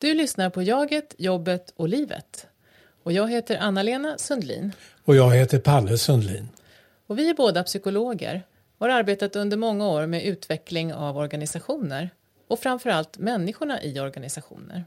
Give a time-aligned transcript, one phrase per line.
[0.00, 2.46] Du lyssnar på Jaget, jobbet och livet.
[3.02, 4.72] Och jag heter Anna-Lena Sundlin.
[5.04, 6.48] Och jag heter Palle Sundlin.
[7.06, 8.42] Och vi är båda psykologer
[8.78, 12.10] och har arbetat under många år med utveckling av organisationer
[12.48, 14.84] och framförallt människorna i organisationer.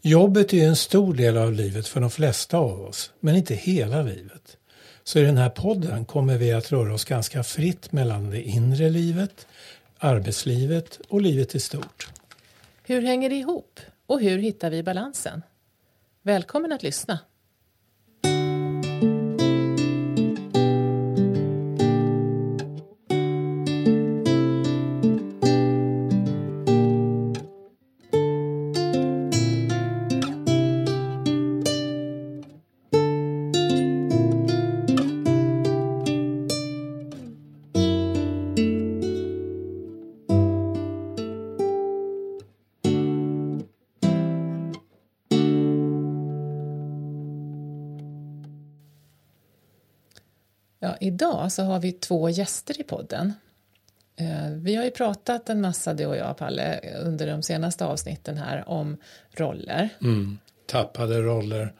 [0.00, 4.02] Jobbet är en stor del av livet för de flesta av oss, men inte hela
[4.02, 4.56] livet.
[5.04, 8.90] Så i den här podden kommer vi att röra oss ganska fritt mellan det inre
[8.90, 9.46] livet,
[9.98, 12.08] arbetslivet och livet i stort.
[12.82, 13.80] Hur hänger det ihop?
[14.06, 15.42] Och hur hittar vi balansen?
[16.22, 17.18] Välkommen att lyssna!
[51.06, 53.32] Idag så har vi två gäster i podden.
[54.16, 58.36] Eh, vi har ju pratat en massa, du och jag, Palle, under de senaste avsnitten
[58.36, 58.96] här om
[59.30, 59.88] roller.
[60.02, 60.38] Mm.
[60.66, 61.72] Tappade roller,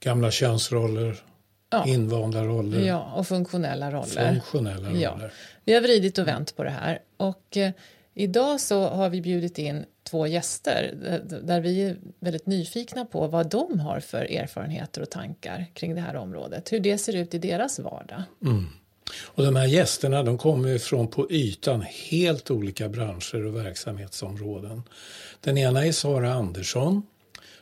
[0.00, 1.22] gamla könsroller,
[1.70, 1.84] ja.
[1.86, 2.80] invanda roller.
[2.80, 4.28] Ja, och funktionella roller.
[4.28, 5.00] Funktionella roller.
[5.00, 5.18] Ja.
[5.64, 6.98] Vi har vridit och vänt på det här.
[7.16, 7.72] Och eh,
[8.14, 10.94] idag så har vi bjudit in två gäster
[11.42, 16.00] där vi är väldigt nyfikna på vad de har för erfarenheter och tankar kring det
[16.00, 16.72] här området.
[16.72, 18.22] Hur det ser ut i deras vardag.
[18.44, 18.66] Mm.
[19.24, 24.82] Och de här gästerna de kommer från på ytan helt olika branscher och verksamhetsområden.
[25.40, 27.02] Den ena är Sara Andersson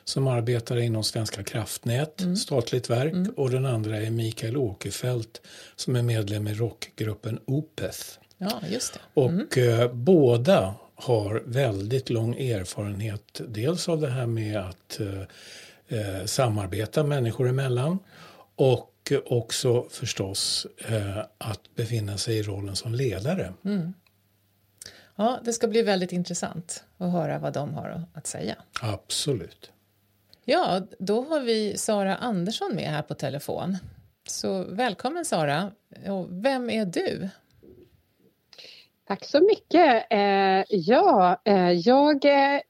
[0.04, 2.36] som arbetar inom Svenska kraftnät, mm.
[2.36, 3.12] statligt verk.
[3.12, 3.32] Mm.
[3.36, 5.40] Och den andra är Mikael Åkerfeldt
[5.76, 8.00] som är medlem i rockgruppen Opeth.
[8.38, 9.00] Ja, just det.
[9.14, 9.80] Och mm.
[9.80, 13.40] eh, båda har väldigt lång erfarenhet.
[13.48, 15.22] Dels av det här med att eh,
[15.98, 17.98] eh, samarbeta människor emellan
[18.54, 23.52] och också förstås eh, att befinna sig i rollen som ledare.
[23.64, 23.94] Mm.
[25.16, 28.56] Ja, det ska bli väldigt intressant att höra vad de har att säga.
[28.82, 29.70] Absolut.
[30.44, 33.76] Ja, då har vi Sara Andersson med här på telefon.
[34.28, 35.70] Så välkommen Sara.
[36.06, 37.28] Och vem är du?
[39.10, 40.06] Tack så mycket.
[40.10, 42.24] Eh, ja, eh, jag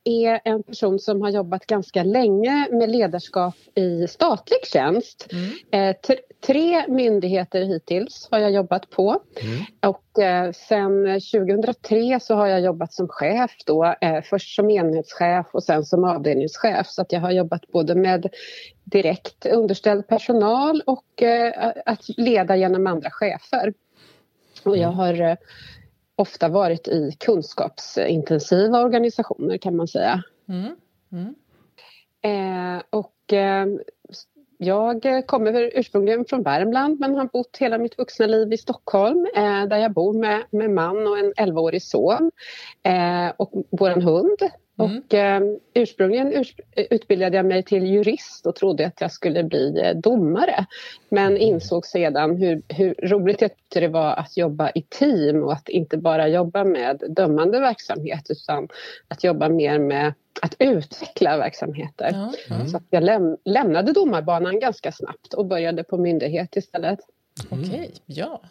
[0.04, 5.28] är en person som har jobbat ganska länge med ledarskap i statlig tjänst.
[5.32, 5.50] Mm.
[5.70, 5.96] Eh,
[6.46, 9.20] tre myndigheter hittills har jag jobbat på.
[9.42, 9.64] Mm.
[9.80, 13.94] Och eh, sen 2003 så har jag jobbat som chef då.
[14.00, 16.86] Eh, först som enhetschef och sen som avdelningschef.
[16.86, 18.26] Så att jag har jobbat både med
[18.84, 23.72] direkt underställd personal och eh, att leda genom andra chefer.
[24.64, 24.96] Och jag mm.
[24.96, 25.36] har
[26.20, 30.22] ofta varit i kunskapsintensiva organisationer kan man säga.
[30.48, 30.76] Mm.
[31.12, 31.34] Mm.
[32.22, 33.66] Eh, och eh,
[34.58, 39.66] jag kommer ursprungligen från Värmland men har bott hela mitt vuxna liv i Stockholm eh,
[39.66, 42.30] där jag bor med, med man och en 11-årig son
[42.82, 44.38] eh, och vår hund.
[44.80, 45.42] Och eh,
[45.74, 50.66] ursprungligen urs utbildade jag mig till jurist och trodde att jag skulle bli eh, domare.
[51.08, 51.42] Men mm.
[51.42, 55.68] insåg sedan hur, hur roligt jag tyckte det var att jobba i team och att
[55.68, 58.68] inte bara jobba med dömande verksamhet utan
[59.08, 62.30] att jobba mer med att utveckla verksamheter.
[62.50, 62.68] Mm.
[62.68, 66.98] Så jag läm lämnade domarbanan ganska snabbt och började på myndighet istället.
[67.50, 67.64] Mm.
[67.64, 68.42] Okej, ja.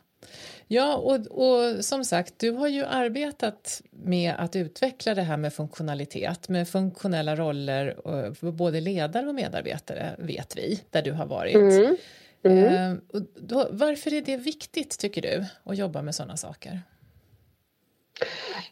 [0.72, 5.54] Ja, och, och, som sagt, du har ju arbetat med att utveckla det här med
[5.54, 7.96] funktionalitet, med funktionella roller
[8.34, 11.56] för både ledare och medarbetare, vet vi, där du har varit.
[11.56, 11.98] Mm.
[12.44, 12.66] Mm.
[12.66, 16.82] Eh, då, varför är det viktigt, tycker du, att jobba med sådana saker?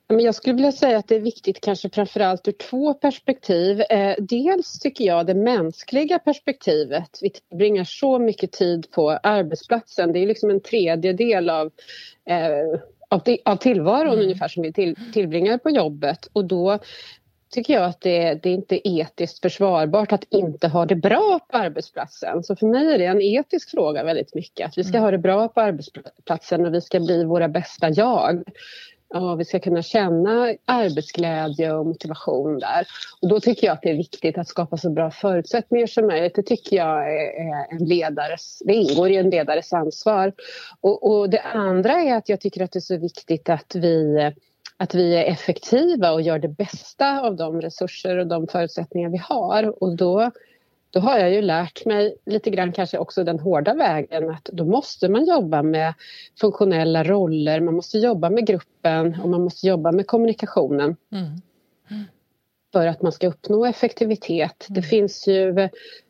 [0.07, 3.81] Jag skulle vilja säga att det är viktigt kanske framförallt ur två perspektiv.
[3.81, 7.19] Eh, dels tycker jag det mänskliga perspektivet.
[7.21, 10.13] Vi tillbringar så mycket tid på arbetsplatsen.
[10.13, 11.71] Det är liksom en tredjedel av
[12.29, 12.79] eh,
[13.45, 14.25] av, tillvaron mm.
[14.25, 16.79] ungefär som vi till, tillbringar på jobbet och då
[17.49, 21.57] tycker jag att det, det är inte etiskt försvarbart att inte ha det bra på
[21.57, 22.43] arbetsplatsen.
[22.43, 24.67] Så för mig är det en etisk fråga väldigt mycket.
[24.67, 25.03] Att vi ska mm.
[25.03, 28.43] ha det bra på arbetsplatsen och vi ska bli våra bästa jag
[29.09, 32.87] ja, vi ska kunna känna arbetsglädje och motivation där.
[33.21, 36.35] Och då tycker jag att det är viktigt att skapa så bra förutsättningar som möjligt.
[36.35, 40.33] Det tycker jag är en ledares, det ingår i en ledares ansvar.
[40.81, 44.31] Och, och det andra är att jag tycker att det är så viktigt att vi
[44.79, 49.17] att vi är effektiva och gör det bästa av de resurser och de förutsättningar vi
[49.17, 49.83] har.
[49.83, 50.31] Och då
[50.89, 54.65] då har jag ju lärt mig lite grann kanske också den hårda vägen att då
[54.65, 55.93] måste man jobba med
[56.41, 60.95] funktionella roller, man måste jobba med gruppen och man måste jobba med kommunikationen.
[61.11, 61.41] Mm.
[62.73, 64.65] för att man ska uppnå effektivitet.
[64.69, 64.89] Det mm.
[64.89, 65.51] finns ju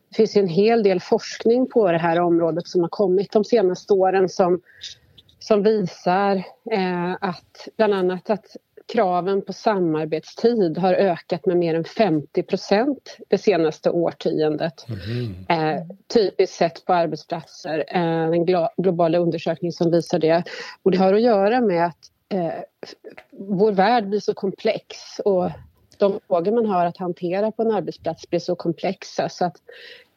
[0.08, 3.92] det finns en hel del forskning på det här området som har kommit de senaste
[3.92, 4.60] åren som,
[5.38, 6.36] som visar
[6.70, 8.56] eh, att bland annat att
[8.92, 14.86] kraven på samarbetstid har ökat med mer än 50 procent det senaste årtiondet.
[14.88, 15.76] Mm.
[15.76, 15.82] Eh,
[16.14, 18.46] typiskt sett på arbetsplatser, eh, en
[18.76, 20.42] globala undersökning som visar det.
[20.82, 21.98] Och det har att göra med att
[22.28, 22.62] eh,
[23.30, 25.50] vår värld blir så komplex och
[25.98, 29.56] de frågor man har att hantera på en arbetsplats blir så komplexa så att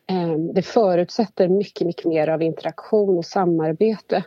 [0.09, 4.23] eh, det förutsätter mycket, mycket mer av interaktion och samarbete.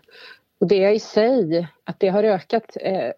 [0.60, 3.10] Och det i sig, att det har ökat eh,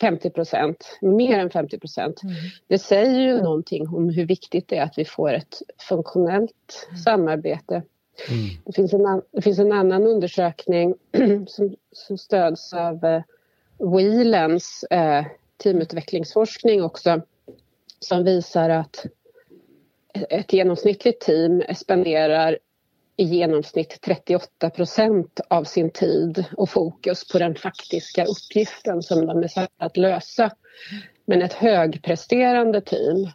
[0.00, 2.22] 50 procent, mer än 50 procent.
[2.22, 2.34] Mm.
[2.68, 6.98] Det säger ju någonting om hur viktigt det är att vi får ett funktionellt mm.
[6.98, 7.82] samarbete.
[8.28, 8.48] Mm.
[8.64, 10.94] Det, finns en, det finns en annan undersökning
[11.46, 13.22] som, som stöds av eh,
[13.78, 15.24] Whelans eh,
[15.62, 17.20] teamutvecklingsforskning också
[18.00, 19.06] som visar att
[20.30, 22.58] ett genomsnittligt team spenderar
[23.16, 29.42] i genomsnitt 38 procent av sin tid och fokus på den faktiska uppgiften som de
[29.42, 30.50] är satta att lösa.
[31.24, 33.28] Men ett högpresterande team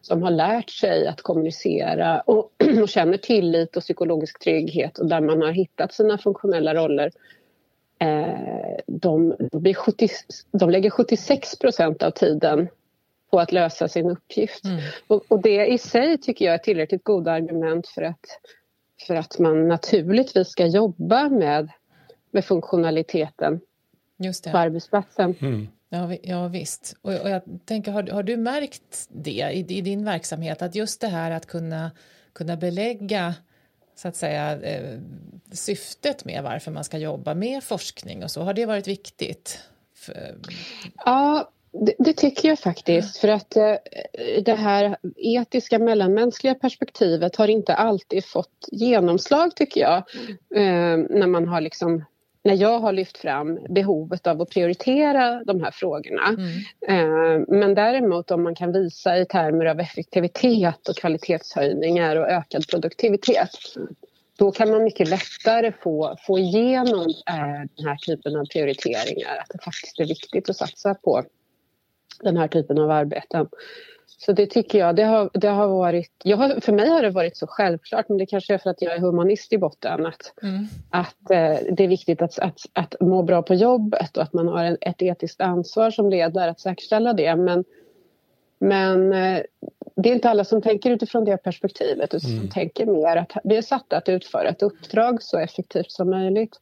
[0.00, 2.52] som har lärt sig att kommunicera och,
[2.82, 7.10] och känner tillit och psykologisk trygghet och där man har hittat sina funktionella roller
[7.98, 10.08] eh, de, de, 70,
[10.52, 12.68] de lägger 76 procent av tiden
[13.30, 14.64] på att lösa sin uppgift.
[14.64, 14.80] Mm.
[15.06, 18.26] Och, och, det i sig tycker jag är tillräckligt goda argument för att
[19.06, 21.68] för att man naturligtvis ska jobba med,
[22.30, 23.60] med funktionaliteten
[24.52, 25.34] på arbetsplatsen.
[25.40, 25.68] Mm.
[25.88, 26.96] Ja, ja visst.
[27.02, 31.00] Och, och jag tänker, har, har du märkt det i, i, din verksamhet att just
[31.00, 31.90] det här att kunna,
[32.32, 33.34] kunna belägga
[33.94, 34.98] så att säga eh,
[35.52, 39.60] syftet med varför man ska jobba med forskning och så, har det varit viktigt?
[39.94, 40.36] För...
[41.04, 43.74] Ja, det, det, tycker jag faktiskt för att eh,
[44.44, 49.96] det här etiska mellanmänskliga perspektivet har inte alltid fått genomslag tycker jag.
[50.54, 52.04] Eh, när man har liksom
[52.44, 56.28] när jag har lyft fram behovet av att prioritera de här frågorna.
[56.28, 56.48] Mm.
[56.88, 62.68] Eh, men däremot om man kan visa i termer av effektivitet och kvalitetshöjningar och ökad
[62.68, 63.50] produktivitet
[64.38, 69.36] då kan man mycket lättare få, få igenom eh, den här typen av prioriteringar.
[69.38, 71.22] Att det faktiskt är viktigt att satsa på
[72.20, 73.48] den här typen av arbeten.
[74.20, 77.10] Så det tycker jag, det har, det har varit, jag har, för mig har det
[77.10, 80.32] varit så självklart men det kanske är för att jag är humanist i botten att,
[80.42, 80.66] mm.
[80.90, 84.48] att eh, det är viktigt att, att, att må bra på jobbet och att man
[84.48, 87.64] har en, ett etiskt ansvar som ledare att säkerställa det men,
[88.58, 89.42] men eh,
[89.96, 92.40] det är inte alla som tänker utifrån det perspektivet utan mm.
[92.40, 96.56] som tänker mer att vi är satta att utföra ett uppdrag så effektivt som möjligt.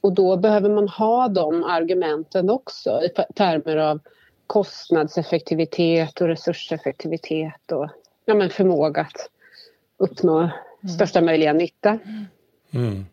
[0.00, 4.00] Och då behöver man ha de argumenten också i termer av
[4.46, 7.88] kostnadseffektivitet och resurseffektivitet och
[8.24, 9.30] ja, men förmåga att
[9.96, 10.94] uppnå mm.
[10.94, 11.98] största möjliga nytta.
[12.70, 13.06] Mm.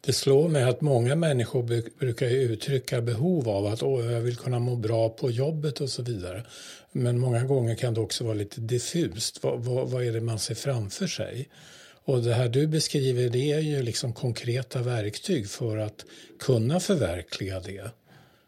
[0.00, 1.62] Det slår mig att många människor
[1.98, 6.02] brukar uttrycka behov av att Åh, jag vill kunna må bra på jobbet och så
[6.02, 6.44] vidare.
[6.92, 9.42] Men många gånger kan det också vara lite diffust.
[9.42, 11.48] Vad, vad, vad är det man ser framför sig?
[12.04, 16.04] Och det här du beskriver det är ju liksom konkreta verktyg för att
[16.38, 17.90] kunna förverkliga det.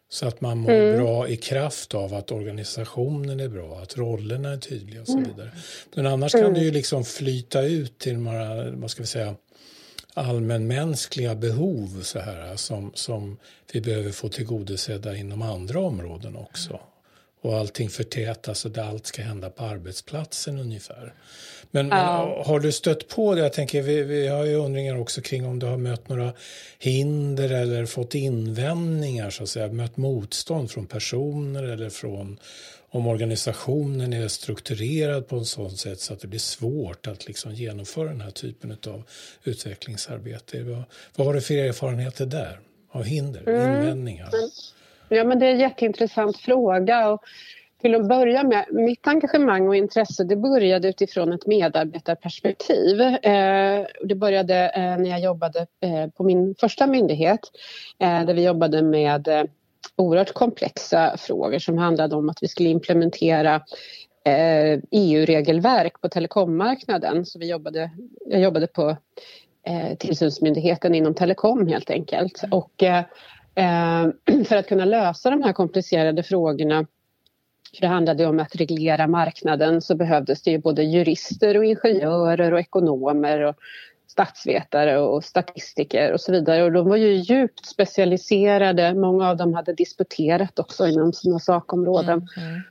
[0.08, 0.97] Så att man mår mm.
[0.97, 5.31] bra i kraft av att organisationen är bra, att rollerna är tydliga och så mm.
[5.31, 5.50] vidare.
[5.94, 6.47] Men annars mm.
[6.47, 9.34] kan det ju liksom flyta ut till några, vad ska vi säga,
[10.15, 13.36] allmänmänskliga behov så här, som, som
[13.72, 16.81] vi behöver få tillgodosedda inom andra områden också.
[17.46, 21.15] Och allting förtätas och allt ska hända på arbetsplatsen ungefär.
[21.70, 22.43] Men, ja.
[22.46, 23.41] har du stött på det?
[23.41, 26.32] Jag tänker, vi, vi har ju undringar också kring om du har mött några
[26.79, 32.38] hinder eller fått invändningar, så att säga, mött motstånd från personer eller från
[32.91, 37.55] om organisationen är strukturerad på ett sådant sätt så att det blir svårt att liksom
[37.55, 39.03] genomföra den här typen av
[39.44, 40.62] utvecklingsarbete.
[40.62, 40.82] Vad,
[41.17, 42.60] vad har du för erfarenheter där
[42.91, 43.81] av hinder, mm.
[43.81, 44.31] invändningar?
[45.08, 47.08] Ja, men det är en jätteintressant fråga.
[47.08, 47.22] Och
[47.81, 53.01] till att börja med, mitt engagemang och intresse det började utifrån ett medarbetarperspektiv.
[53.01, 57.41] Eh, det började eh, när jag jobbade eh, på min första myndighet
[57.98, 59.48] där vi jobbade med
[59.96, 63.63] oerhört komplexa frågor som handlade om att vi skulle implementera
[64.25, 67.27] e EU-regelverk på telekommarknaden.
[67.27, 67.91] Så vi jobbade,
[68.27, 68.96] jag jobbade på
[69.98, 72.44] tillsynsmyndigheten inom telekom helt enkelt.
[72.51, 72.82] Och
[74.48, 76.86] för att kunna lösa de här komplicerade frågorna
[77.75, 82.53] för det handlade om att reglera marknaden så behövdes det ju både jurister och ingenjörer
[82.53, 83.55] och ekonomer och
[84.06, 86.63] statsvetare och statistiker och så vidare.
[86.63, 88.94] Och de var ju djupt specialiserade.
[88.94, 92.29] Många av dem hade disputerat också inom sina sakområden.
[92.36, 92.63] Mm, mm.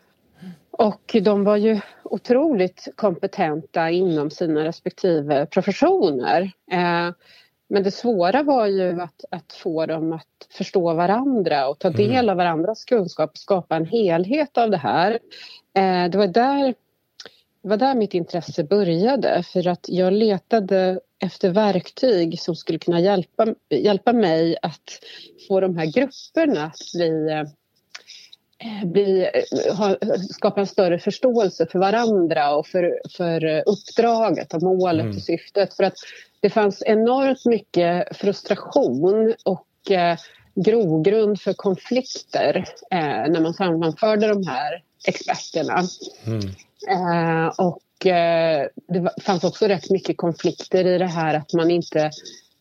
[0.71, 6.51] Och de var ju otroligt kompetenta inom sina respektive professioner.
[7.67, 11.97] Men det svåra var ju att, att, få dem att förstå varandra och ta mm.
[11.97, 15.11] del av varandras kunskap och skapa en helhet av det här.
[15.73, 16.73] Eh, det var där,
[17.61, 22.99] det var där mitt intresse började för att jag letade efter verktyg som skulle kunna
[22.99, 24.99] hjälpa, hjälpa mig att
[25.47, 27.43] få de här grupperna att bli eh,
[28.85, 29.29] bli,
[29.77, 29.95] ha,
[30.29, 35.17] skapa en större förståelse för varandra och för, för uppdraget och målet mm.
[35.17, 35.73] och syftet.
[35.73, 35.95] För att
[36.39, 40.17] det fanns enormt mycket frustration och eh,
[40.55, 45.83] grogrund för konflikter eh, när man sammanförde de här experterna.
[46.25, 46.39] Mm.
[46.89, 52.11] Eh, och eh, det fanns också rätt mycket konflikter i det här att man inte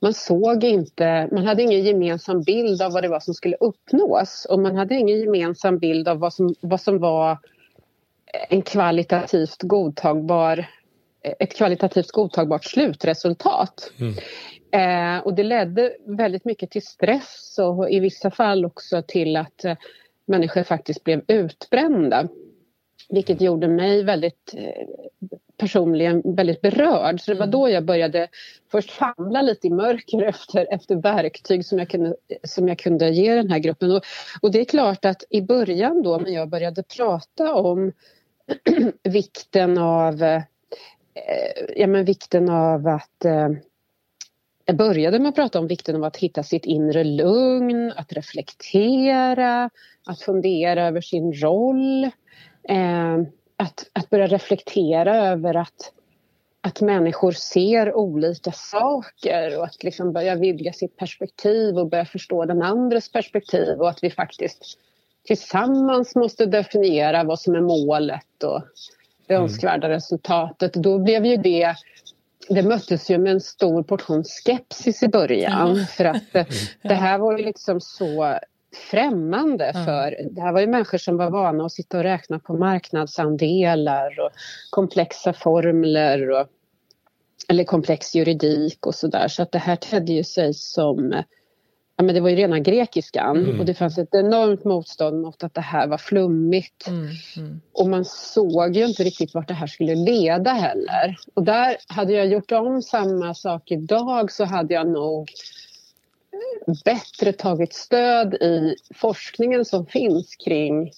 [0.04, 4.46] man såg inte, man hade ingen gemensam bild av vad det var som skulle uppnås
[4.50, 7.38] och man hade ingen gemensam bild av vad som, vad som var
[8.49, 10.66] en kvalitativt godtagbar
[11.38, 13.92] ett kvalitativt godtagbart slutresultat.
[14.00, 14.14] Mm.
[14.70, 19.64] Eh, och det ledde väldigt mycket till stress och i vissa fall också till att
[19.64, 19.76] eh,
[20.26, 22.28] människor faktiskt blev utbrända.
[23.08, 24.87] Vilket gjorde mig väldigt eh,
[25.56, 27.20] personligen väldigt berörd.
[27.20, 27.50] Så det var mm.
[27.50, 28.28] då jag började
[28.70, 33.34] först famla lite i mörker efter, efter verktyg som jag, kunde, som jag kunde ge
[33.34, 33.90] den här gruppen.
[33.90, 34.02] Och,
[34.40, 37.92] och det är klart att i början då när jag började prata om
[39.02, 40.42] vikten av eh,
[41.76, 43.49] ja, men vikten av att eh,
[44.64, 49.70] jag började med att prata om vikten av att hitta sitt inre lugn, att reflektera,
[50.06, 52.04] att fundera över sin roll.
[52.68, 53.18] Eh,
[53.56, 55.92] att, att börja reflektera över att,
[56.61, 62.44] att människor ser olika saker och att liksom börja vidga sitt perspektiv och börja förstå
[62.44, 64.78] den andres perspektiv och att vi faktiskt
[65.25, 68.62] tillsammans måste definiera vad som är målet och
[69.26, 69.44] det mm.
[69.44, 70.73] önskvärda resultatet.
[70.73, 71.75] Då blev ju det
[72.49, 75.87] det möttes ju med en stor portion skepsis i början mm.
[75.87, 76.46] för att mm.
[76.82, 78.38] det här var ju liksom så
[78.76, 82.54] främmande för det här var ju människor som var vana att sitta och räkna på
[82.54, 84.31] marknadsandelar och
[84.71, 86.47] komplexa formler och,
[87.49, 91.23] eller komplex juridik och sådär så att det här tedde ju sig som
[91.97, 93.61] ja, men det var ju rena grekiskan mm.
[93.61, 96.88] och det fanns ett enormt motstånd mot att det här var flummigt.
[96.88, 97.09] Mm.
[97.37, 97.61] Mm.
[97.73, 101.16] Och man såg ju inte riktigt vart det här skulle leda heller.
[101.35, 105.31] Och där, hade jag gjort om samma sak idag så hade jag nog
[106.85, 110.92] bättre tagit stöd i forskningen som finns kring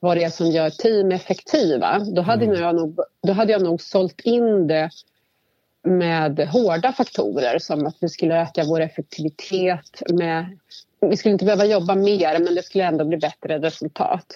[0.00, 1.98] vad det är som gör team effektiva.
[1.98, 2.60] Då hade, mm.
[2.60, 4.90] jag nog, då hade jag nog sålt in det
[5.82, 10.58] med hårda faktorer som att vi skulle öka vår effektivitet med
[11.00, 14.26] vi skulle inte behöva jobba mer men det skulle ändå bli bättre resultat.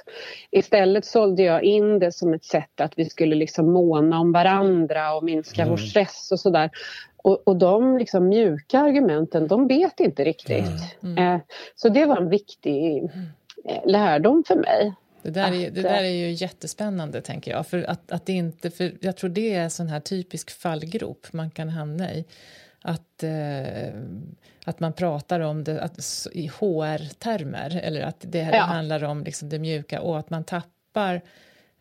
[0.51, 5.15] Istället sålde jag in det som ett sätt att vi skulle liksom måna om varandra
[5.15, 5.71] och minska mm.
[5.71, 6.71] vår stress och sådär.
[7.25, 11.03] Och, och de liksom mjuka argumenten, de vet inte riktigt.
[11.03, 11.19] Mm.
[11.19, 11.41] Mm.
[11.75, 13.05] så det var en viktig
[13.65, 14.95] eh, lärdom för mig.
[15.23, 17.67] Det där, är, det där är ju jättespännande, tänker jag.
[17.67, 21.27] För att, att det inte, för jag tror det är en sån här typisk fallgrop
[21.33, 22.25] man kan hamna i.
[22.83, 23.95] Att, eh,
[24.65, 28.51] att man pratar om det att, i HR-termer eller att det, ja.
[28.51, 31.21] det handlar om liksom det mjuka och att man tappar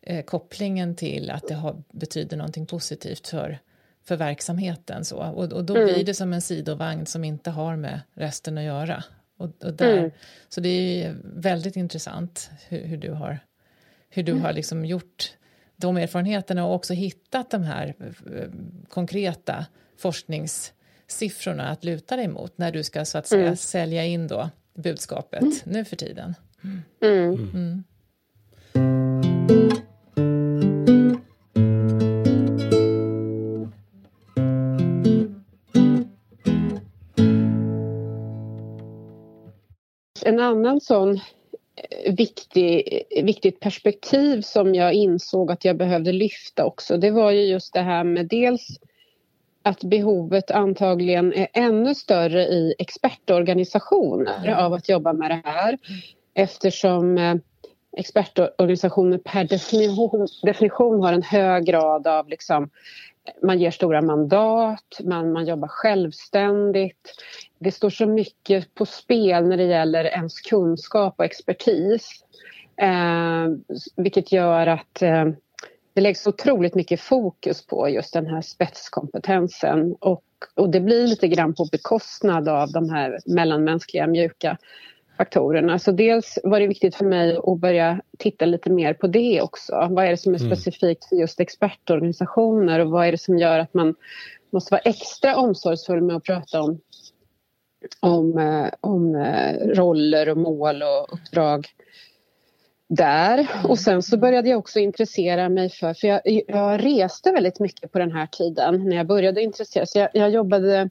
[0.02, 3.58] eh, kopplingen till att det har, betyder någonting positivt för,
[4.04, 5.04] för verksamheten.
[5.04, 5.16] Så.
[5.16, 5.94] Och, och då mm.
[5.94, 9.04] blir det som en sidovagn som inte har med resten att göra.
[9.36, 10.10] Och, och där, mm.
[10.48, 10.68] Så det
[11.04, 13.38] är väldigt intressant hur, hur du har,
[14.10, 14.44] hur du mm.
[14.44, 15.32] har liksom gjort
[15.76, 18.48] de erfarenheterna och också hittat de här eh,
[18.88, 23.56] konkreta forskningssiffrorna att luta dig mot när du ska så att säga mm.
[23.56, 25.54] sälja in då budskapet mm.
[25.64, 26.34] nu för tiden.
[40.24, 41.20] En annan sån
[41.76, 47.42] eh, viktig, viktigt perspektiv som jag insåg att jag behövde lyfta också det var ju
[47.42, 48.66] just det här med dels
[49.62, 54.64] att behovet antagligen är ännu större i expertorganisationer mm.
[54.64, 55.78] av att jobba med det här
[56.34, 57.34] eftersom eh,
[57.96, 62.70] expertorganisationer per definition, definition har en hög grad av liksom,
[63.42, 67.14] man ger stora mandat, man, man jobbar självständigt
[67.64, 72.24] det står så mycket på spel när det gäller ens kunskap och expertis.
[72.76, 73.46] Eh,
[73.96, 75.24] vilket gör att eh,
[75.94, 81.28] det läggs otroligt mycket fokus på just den här spetskompetensen och, och det blir lite
[81.28, 84.58] grann på bekostnad av de här mellanmänskliga mjuka
[85.16, 85.78] faktorerna.
[85.78, 89.88] Så dels var det viktigt för mig att börja titta lite mer på det också.
[89.90, 90.50] Vad är det som är mm.
[90.50, 93.94] specifikt för just expertorganisationer och vad är det som gör att man
[94.50, 96.80] måste vara extra omsorgsfull med att prata om,
[98.00, 101.66] om, eh, om eh, roller och mål och uppdrag
[102.88, 103.48] där.
[103.64, 107.92] Och sen så började jag också intressera mig för, för jag, jag reste väldigt mycket
[107.92, 110.90] på den här tiden när jag började intressera Så jag, jag jobbade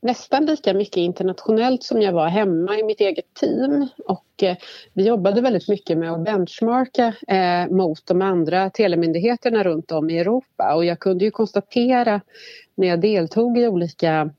[0.00, 3.88] nästan lika mycket internationellt som jag var hemma i mitt eget team.
[4.06, 4.56] Och eh,
[4.92, 10.18] vi jobbade väldigt mycket med att benchmarka eh, mot de andra telemyndigheterna runt om i
[10.18, 10.74] Europa.
[10.74, 12.20] Och jag kunde ju konstatera
[12.74, 14.30] när jag deltog i olika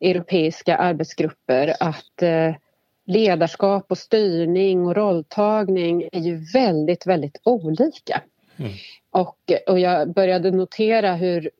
[0.00, 2.54] europeiska arbetsgrupper att eh,
[3.06, 8.22] ledarskap och styrning och rolltagning är ju väldigt, väldigt olika.
[8.56, 8.72] Mm.
[9.10, 11.50] Och, och jag började notera hur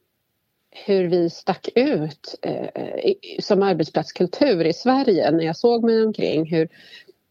[0.84, 6.68] hur vi stack ut eh, som arbetsplatskultur i Sverige när jag såg mig omkring hur,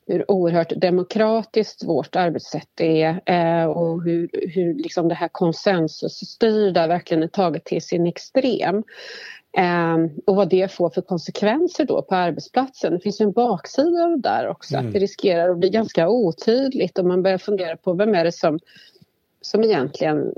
[0.07, 7.23] hur oerhört demokratiskt vårt arbetssätt är eh, och hur, hur liksom det här konsensusstyrda verkligen
[7.23, 8.83] är taget till sin extrem.
[9.57, 12.93] Eh, och vad det får för konsekvenser då på arbetsplatsen.
[12.93, 14.87] Det finns ju en baksida av det där också, mm.
[14.87, 18.31] att det riskerar att bli ganska otydligt och man börjar fundera på vem är det
[18.31, 18.59] som
[19.45, 20.33] som egentligen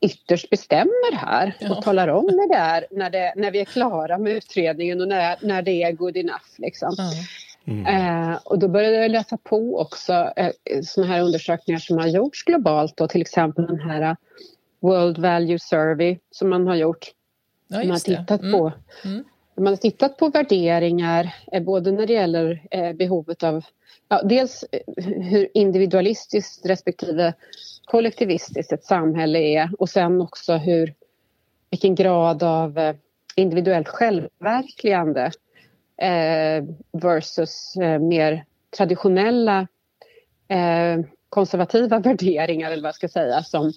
[0.00, 1.76] ytterst bestämmer här ja.
[1.76, 5.08] och talar om när, det är, när, det, när vi är klara med utredningen och
[5.08, 6.50] när, när det är good enough.
[6.58, 6.94] Liksom.
[6.96, 7.12] Ja.
[7.64, 7.86] Mm.
[7.86, 12.44] Eh, och då började jag läsa på också eh, sådana här undersökningar som har gjorts
[12.44, 14.16] globalt och till exempel den här
[14.80, 17.06] World Value Survey som man har gjort.
[17.68, 18.52] Ja, man har tittat mm.
[18.52, 18.72] på
[19.04, 19.24] mm.
[19.56, 23.64] Man har tittat på värderingar eh, både när det gäller eh, behovet av
[24.08, 27.34] ja, dels eh, hur individualistiskt respektive
[27.84, 30.94] kollektivistiskt ett samhälle är och sen också hur,
[31.70, 32.94] vilken grad av
[33.36, 35.30] individuellt självverkligande
[36.02, 38.44] eh, versus eh, mer
[38.76, 39.66] traditionella
[40.48, 43.72] eh, konservativa värderingar eller vad jag ska säga som,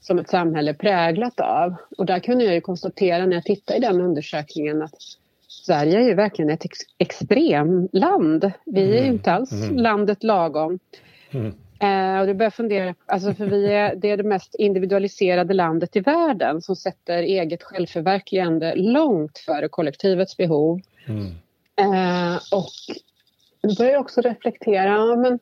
[0.00, 1.74] som ett samhälle präglat av.
[1.98, 4.94] Och där kunde jag ju konstatera när jag tittade i den undersökningen att
[5.48, 8.52] Sverige är ju verkligen ett ex extremland.
[8.66, 9.12] Vi är ju mm.
[9.12, 9.76] inte alls mm.
[9.76, 10.78] landet lagom.
[11.30, 11.54] Mm.
[11.80, 15.96] Eh, och det börjar fundera, alltså för vi är, det är det mest individualiserade landet
[15.96, 20.80] i världen som sätter eget självförverkligande långt före kollektivets behov.
[21.06, 21.26] Mm.
[21.76, 22.96] Eh, och
[23.62, 25.38] då börjar jag också reflektera, men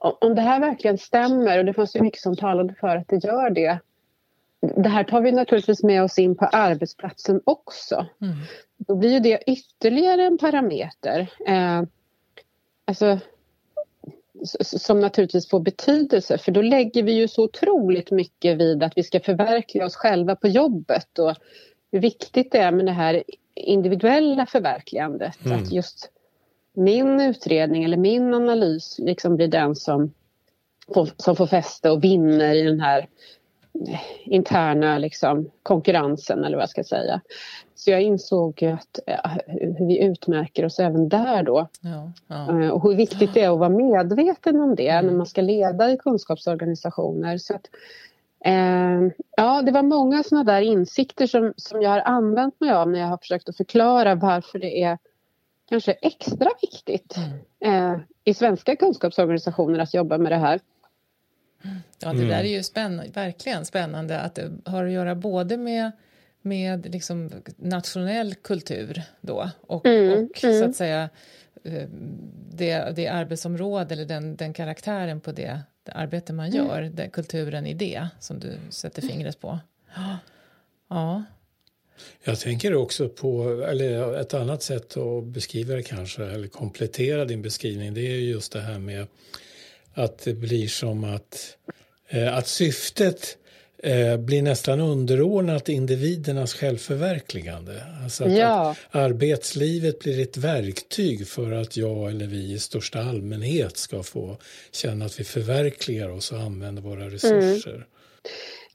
[0.00, 3.24] om det här verkligen stämmer och det fanns ju mycket som talade för att det
[3.24, 3.78] gör det.
[4.60, 8.06] Det här tar vi naturligtvis med oss in på arbetsplatsen också.
[8.20, 8.36] Mm.
[8.76, 11.30] Då blir ju det ytterligare en parameter.
[11.46, 11.82] Eh,
[12.84, 13.18] alltså
[14.60, 19.02] som naturligtvis får betydelse för då lägger vi ju så otroligt mycket vid att vi
[19.02, 21.36] ska förverkliga oss själva på jobbet och
[21.92, 23.22] hur viktigt det är med det här
[23.54, 25.44] individuella förverkligandet.
[25.44, 25.58] Mm.
[25.58, 26.10] Att just
[26.72, 30.12] min utredning eller min analys liksom blir den som
[30.94, 33.08] får, som får fäste och vinner i den här
[34.24, 37.20] interna liksom, konkurrensen eller vad jag ska säga.
[37.74, 38.98] Så jag insåg att,
[39.46, 41.68] hur vi utmärker oss även där då.
[41.80, 42.62] Ja, ja.
[42.62, 45.06] Eh, och hur viktigt det är att vara medveten om det mm.
[45.06, 47.38] när man ska leda i kunskapsorganisationer.
[47.38, 47.66] Så att,
[48.44, 49.00] eh,
[49.36, 53.00] ja, det var många sådana där insikter som, som jag har använt mig av när
[53.00, 54.98] jag har försökt att förklara varför det är
[55.70, 57.16] kanske extra viktigt
[57.60, 57.94] mm.
[57.94, 60.60] eh, i svenska kunskapsorganisationer att jobba med det här.
[61.98, 62.28] Ja, det mm.
[62.28, 65.92] där är ju spänn verkligen spännande att det har att göra både med
[66.42, 70.58] med liksom nationell kultur då och, mm, och mm.
[70.58, 71.08] så att säga
[71.64, 71.88] eh,
[72.50, 76.56] det, det arbetsområde eller den, den karaktären på det, det arbete man mm.
[76.56, 76.94] gör, mm.
[76.94, 79.58] den kulturen i det som du sätter fingret på.
[80.88, 81.24] Ja.
[82.24, 87.42] Jag tänker också på, eller ett annat sätt att beskriva det kanske, eller komplettera din
[87.42, 89.06] beskrivning, det är just det här med
[89.94, 91.56] att det blir som att,
[92.08, 93.38] eh, att syftet
[93.82, 97.82] eh, blir nästan underordnat individernas självförverkligande.
[98.02, 98.70] Alltså att, ja.
[98.70, 104.36] att arbetslivet blir ett verktyg för att jag eller vi i största allmänhet ska få
[104.72, 107.74] känna att vi förverkligar oss och använder våra resurser.
[107.74, 107.86] Mm.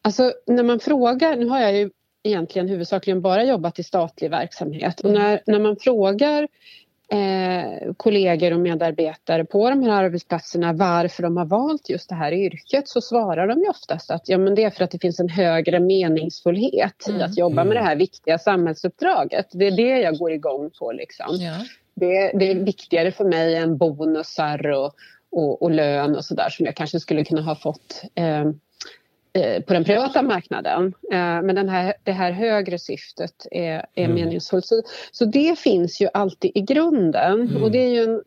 [0.02, 1.90] Alltså när man frågar, nu har jag ju
[2.26, 6.48] egentligen huvudsakligen bara jobbat i statlig verksamhet och när, när man frågar
[7.12, 12.32] eh, kollegor och medarbetare på de här arbetsplatserna varför de har valt just det här
[12.32, 15.20] yrket så svarar de ju oftast att ja, men det är för att det finns
[15.20, 17.22] en högre meningsfullhet mm.
[17.22, 19.48] i att jobba med det här viktiga samhällsuppdraget.
[19.52, 20.92] Det är det jag går igång på.
[20.92, 21.26] Liksom.
[21.30, 21.56] Ja.
[21.94, 24.94] Det, det, är viktigare för mig än bonusar och,
[25.32, 28.52] och, och lön och sådär som jag kanske skulle kunna ha fått eh, eh,
[29.68, 30.94] på den privata marknaden.
[31.12, 34.16] Eh, men den här, det här högre syftet är, är mm.
[34.16, 34.66] meningsfullt.
[34.66, 37.64] Så, så det finns ju alltid i grunden mm.
[37.64, 38.24] och det är ju en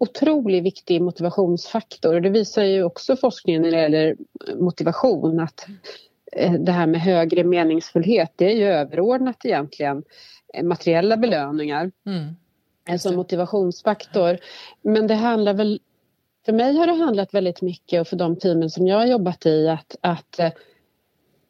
[0.00, 2.20] otroligt viktig motivationsfaktor.
[2.20, 4.16] Det visar ju också forskningen när det gäller
[4.54, 5.66] motivation att
[6.32, 10.02] eh, det här med högre meningsfullhet det är ju överordnat egentligen
[10.62, 11.92] materiella belöningar.
[12.06, 12.36] Mm.
[12.98, 14.38] Som motivationsfaktor.
[14.82, 15.80] Men det handlar väl
[16.46, 19.46] för mig har det handlat väldigt mycket och för de teamen som jag har jobbat
[19.46, 20.52] i att, att, eh,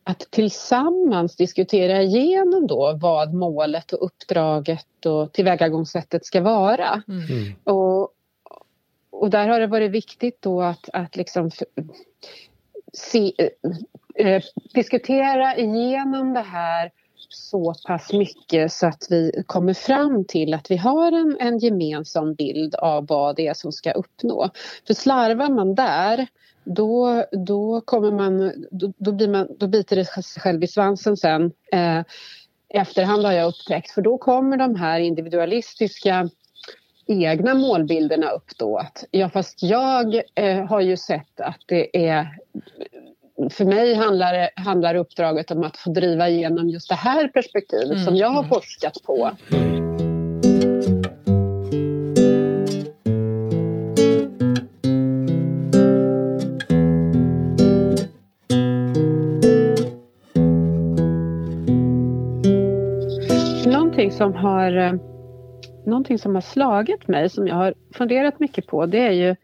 [0.04, 7.02] att tillsammans diskutera igenom då vad målet och uppdraget och tillvägagångssättet ska vara.
[7.08, 7.24] Mm.
[7.24, 7.52] mm.
[7.64, 8.10] Och,
[9.10, 11.50] och där har det varit viktigt då att, att liksom
[12.92, 13.32] se,
[14.14, 14.42] eh,
[14.74, 16.90] diskutera igenom det här
[17.28, 22.34] så pass mycket så att vi kommer fram till att vi har en, en gemensam
[22.34, 24.50] bild av vad det är som ska uppnå.
[24.86, 26.26] För slarvar man där
[26.64, 31.16] då, då, kommer man, då, då, blir man, då biter det sig själv i svansen
[31.16, 31.52] sen.
[31.72, 32.02] Eh,
[32.68, 36.28] efterhand har jag upptäckt för då kommer de här individualistiska
[37.06, 38.78] egna målbilderna upp då.
[38.78, 42.38] Att, ja fast jag eh, har ju sett att det är
[43.50, 48.04] för mig handlar, handlar uppdraget om att få driva igenom just det här perspektivet mm.
[48.04, 49.30] som jag har forskat på.
[63.66, 64.98] Någonting som har
[65.86, 69.36] någonting som har slagit mig som jag har funderat mycket på det är ju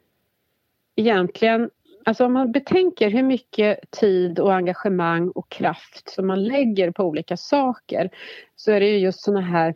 [0.96, 1.70] egentligen
[2.04, 7.04] Alltså om man betänker hur mycket tid och engagemang och kraft som man lägger på
[7.04, 8.10] olika saker
[8.56, 9.74] så är det ju just såna här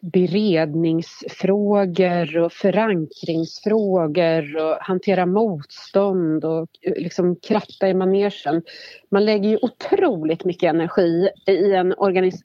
[0.00, 8.62] beredningsfrågor och förankringsfrågor och hantera motstånd och liksom kratta i manegen.
[9.10, 11.94] Man lägger ju otroligt mycket energi i en,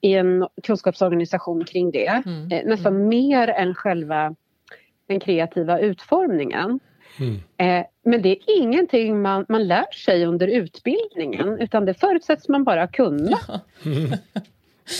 [0.02, 2.22] i en kunskapsorganisation kring det.
[2.26, 2.52] Mm.
[2.52, 3.08] Eh, nästan mm.
[3.08, 4.34] mer än själva
[5.06, 6.80] den kreativa utformningen.
[7.20, 7.40] Mm.
[7.56, 12.64] Eh, men det är ingenting man, man lär sig under utbildningen utan det förutsätts man
[12.64, 13.38] bara kunna.
[13.48, 13.60] Ja.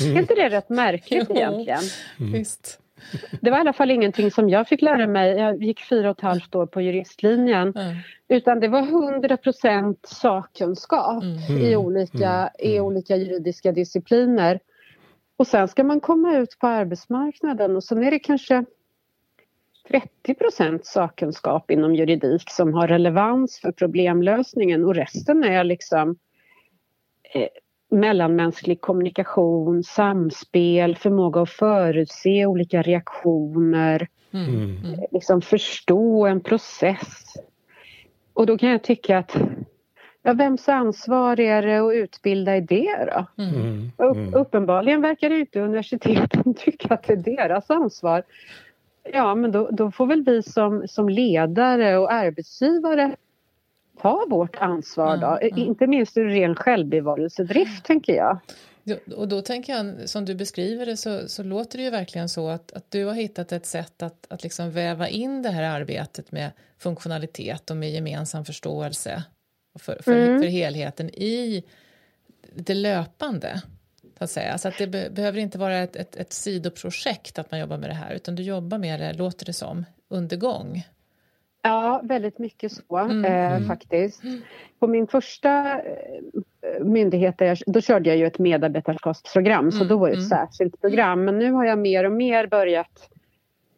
[0.01, 0.17] Mm.
[0.17, 1.37] Är inte det rätt märkligt jo.
[1.37, 1.83] egentligen?
[2.21, 2.33] Mm.
[2.33, 2.79] Visst.
[3.41, 5.37] Det var i alla fall ingenting som jag fick lära mig.
[5.37, 7.73] Jag gick fyra och ett halvt år på juristlinjen.
[7.77, 7.97] Mm.
[8.29, 11.59] Utan det var 100 procent sakkunskap mm.
[11.59, 12.51] i, olika, mm.
[12.59, 14.61] i olika juridiska discipliner.
[15.37, 18.65] Och sen ska man komma ut på arbetsmarknaden och sen är det kanske
[19.89, 26.17] 30 procent sakkunskap inom juridik som har relevans för problemlösningen och resten är liksom
[27.35, 27.49] eh,
[27.91, 34.77] mellanmänsklig kommunikation, samspel, förmåga att förutse olika reaktioner, mm.
[34.85, 35.01] Mm.
[35.11, 37.35] liksom förstå en process.
[38.33, 39.37] Och då kan jag tycka att
[40.23, 43.43] ja, vems ansvar är det att utbilda i det då?
[43.43, 43.55] Mm.
[43.55, 43.91] mm.
[43.97, 48.23] Upp, uppenbarligen verkar det inte universiteten tycka att det är deras ansvar.
[49.05, 53.17] Ja, men då, då får väl vi som, som ledare och arbetsgivare
[54.01, 55.27] ta vårt ansvar då.
[55.27, 55.69] Mm, mm.
[55.69, 58.39] Inte minst ur ren självbevarelsedrift, tänker jag.
[59.17, 62.49] Och då tänker jag, som du beskriver det, så, så låter det ju verkligen så
[62.49, 66.33] att, att du har hittat ett sätt att, att liksom väva in det här arbetet
[66.33, 69.23] med funktionalitet och med gemensam förståelse
[69.79, 70.41] för, för, mm.
[70.41, 71.65] för helheten i
[72.55, 73.63] det löpande
[74.23, 74.59] att säga.
[74.59, 77.91] Så att det be behöver inte vara ett, ett, ett sidoprojekt att man jobbar med
[77.91, 80.83] det här utan du jobbar med det, låter det som, under gång.
[81.63, 83.25] Ja, väldigt mycket så mm.
[83.25, 83.67] eh, mm.
[83.67, 84.23] faktiskt.
[84.79, 89.89] På min första eh, myndighet, där jag, då körde jag ju ett medarbetarskapsprogram så mm.
[89.89, 90.29] då var det ett mm.
[90.29, 91.25] särskilt program.
[91.25, 93.11] Men nu har jag mer och mer börjat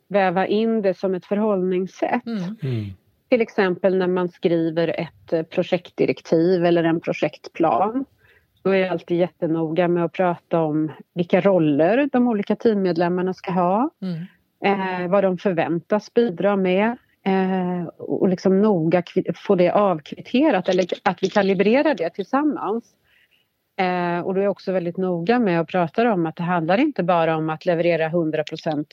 [0.08, 2.26] väva in det som ett förhållningssätt.
[2.26, 2.56] Mm.
[2.62, 2.90] mm.
[3.28, 8.04] Till exempel när man skriver ett eh, projektdirektiv eller en projektplan.
[8.64, 13.50] Då är jag alltid jättenoga med att prata om vilka roller de olika teammedlemmarna ska
[13.50, 13.90] ha.
[14.02, 14.24] Mm.
[14.64, 16.96] Eh, vad de förväntas bidra med.
[17.26, 19.02] Eh, och liksom noga
[19.34, 22.84] få det avkvitterat eller att vi kalibrerar det tillsammans.
[23.76, 26.78] Eh, och då är jag också väldigt noga med att prata om att det handlar
[26.78, 28.84] inte bara om att leverera 100%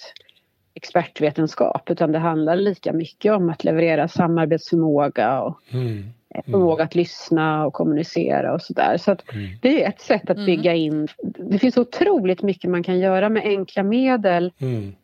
[0.73, 6.03] expertvetenskap utan det handlar lika mycket om att leverera samarbetsförmåga och mm.
[6.33, 6.43] Mm.
[6.51, 8.97] förmåga att lyssna och kommunicera och sådär.
[8.97, 9.49] Så, så mm.
[9.61, 10.45] det är ett sätt att mm.
[10.45, 11.07] bygga in.
[11.23, 14.95] Det finns otroligt mycket man kan göra med enkla medel mm.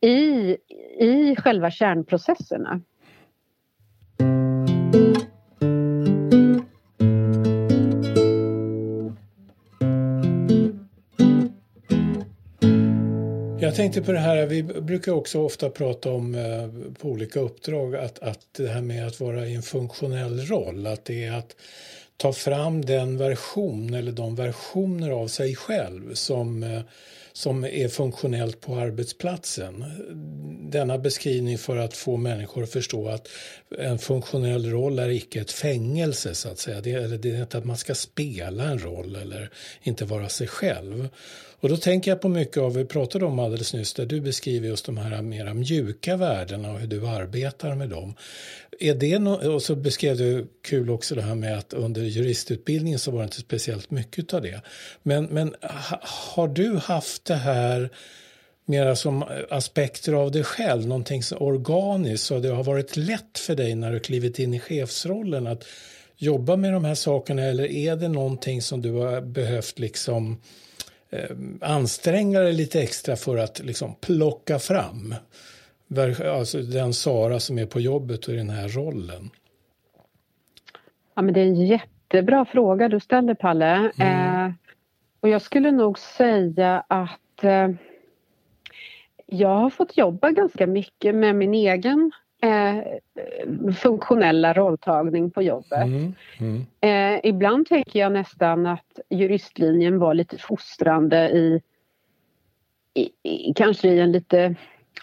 [0.00, 0.56] i,
[0.98, 2.80] i själva kärnprocesserna.
[13.62, 17.96] Jag tänkte på det här, vi brukar också ofta prata om eh, på olika uppdrag
[17.96, 21.56] att, att det här med att vara i en funktionell roll, att det är att
[22.16, 26.80] ta fram den version eller de versioner av sig själv som eh,
[27.32, 29.84] som är funktionellt på arbetsplatsen.
[30.70, 33.28] Denna beskrivning för att få människor att förstå att
[33.78, 36.80] en funktionell roll är icke ett fängelse så att säga.
[36.80, 39.50] Det eller det är inte att man ska spela en roll eller
[39.82, 41.08] inte vara sig själv.
[41.62, 44.68] Och då tänker jag på mycket av vi pratade om alldeles nyss där du beskriver
[44.68, 48.14] just de här mera mjuka värdena och hur du arbetar med dem.
[48.80, 52.98] Är det no och så beskrev du kul också det här med att under juristutbildningen
[52.98, 54.60] så var det inte speciellt mycket av det.
[55.02, 57.90] Men, men ha, har du haft det här
[58.64, 63.54] mera som aspekter av dig själv, någonting så organiskt så det har varit lätt för
[63.54, 65.64] dig när du klivit in i chefsrollen att
[66.16, 70.38] jobba med de här sakerna eller är det någonting som du har behövt liksom
[71.60, 75.14] anstränga dig lite extra för att liksom plocka fram?
[76.26, 79.30] Alltså den Sara som är på jobbet och i den här rollen?
[81.14, 83.90] Ja, men det är en jättebra fråga du ställer, Palle.
[83.98, 84.46] Mm.
[84.46, 84.52] Eh,
[85.20, 87.68] och jag skulle nog säga att eh,
[89.26, 92.78] jag har fått jobba ganska mycket med min egen eh,
[93.72, 95.82] funktionella rolltagning på jobbet.
[95.82, 96.66] Mm, mm.
[96.80, 101.62] Eh, ibland tänker jag nästan att juristlinjen var lite fostrande i,
[102.94, 104.54] i, i kanske i en lite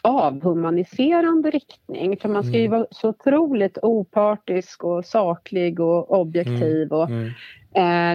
[0.01, 2.17] avhumaniserande riktning.
[2.17, 2.79] För man ska ju mm.
[2.79, 6.81] vara så otroligt opartisk och saklig och objektiv.
[6.81, 6.91] Mm.
[6.91, 7.29] Och, mm.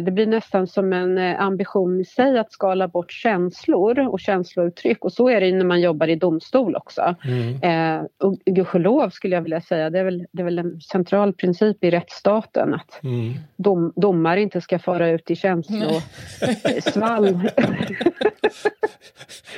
[0.05, 5.05] Det blir nästan som en eh, ambition i sig att skala bort känslor och känslouttryck.
[5.05, 7.14] Och så är det när man jobbar i domstol också.
[7.25, 7.62] Mm.
[7.62, 11.33] Eh, och gudskelov skulle jag vilja säga, det är, väl, det är väl en central
[11.33, 13.35] princip i rättsstaten att mm.
[13.57, 17.40] dom, domare inte ska fara ut i känslosvall.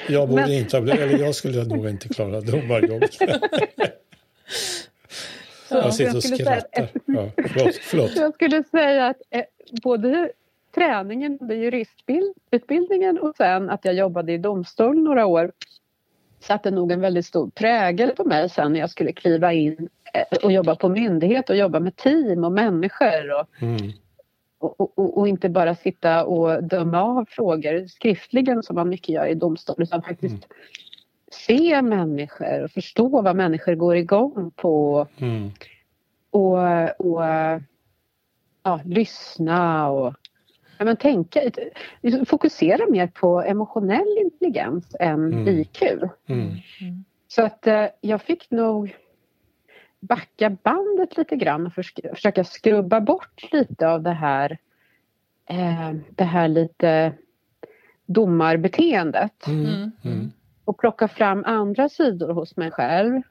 [0.09, 0.53] jag borde Men...
[0.53, 3.19] inte, eller jag skulle nog inte klara domarjobbet.
[5.71, 6.89] jag sitter och skrattar.
[7.05, 8.17] Ja, förlåt, förlåt.
[8.17, 9.43] Jag skulle säga att eh,
[9.83, 10.31] både
[10.75, 15.53] träningen under juristutbildningen och sen att jag jobbade i domstol några år
[16.41, 20.39] satte nog en väldigt stor prägel på mig sen när jag skulle kliva in eh,
[20.45, 23.41] och jobba på myndighet och jobba med team och människor.
[23.41, 23.93] Och, mm.
[24.59, 29.27] och, och, och, inte bara sitta och döma av frågor skriftligen som man mycket gör
[29.27, 30.49] i domstol utan faktiskt mm.
[31.33, 35.07] Se människor och förstå vad människor går igång på.
[35.19, 35.51] Mm.
[36.31, 36.59] Och,
[37.01, 37.23] och
[38.63, 40.15] ja, lyssna och
[40.79, 41.41] ja, men tänka,
[42.27, 45.49] fokusera mer på emotionell intelligens än mm.
[45.49, 45.83] IQ.
[46.27, 46.55] Mm.
[47.29, 48.97] Så att eh, jag fick nog
[50.01, 54.59] backa bandet lite grann och försöka skrubba bort lite av det här,
[55.47, 57.13] eh, det här lite
[58.07, 59.47] domarbeteendet.
[59.47, 59.91] Mm.
[60.05, 60.33] mm.
[60.67, 63.23] Och plocka fram andra sidor hos mig själv.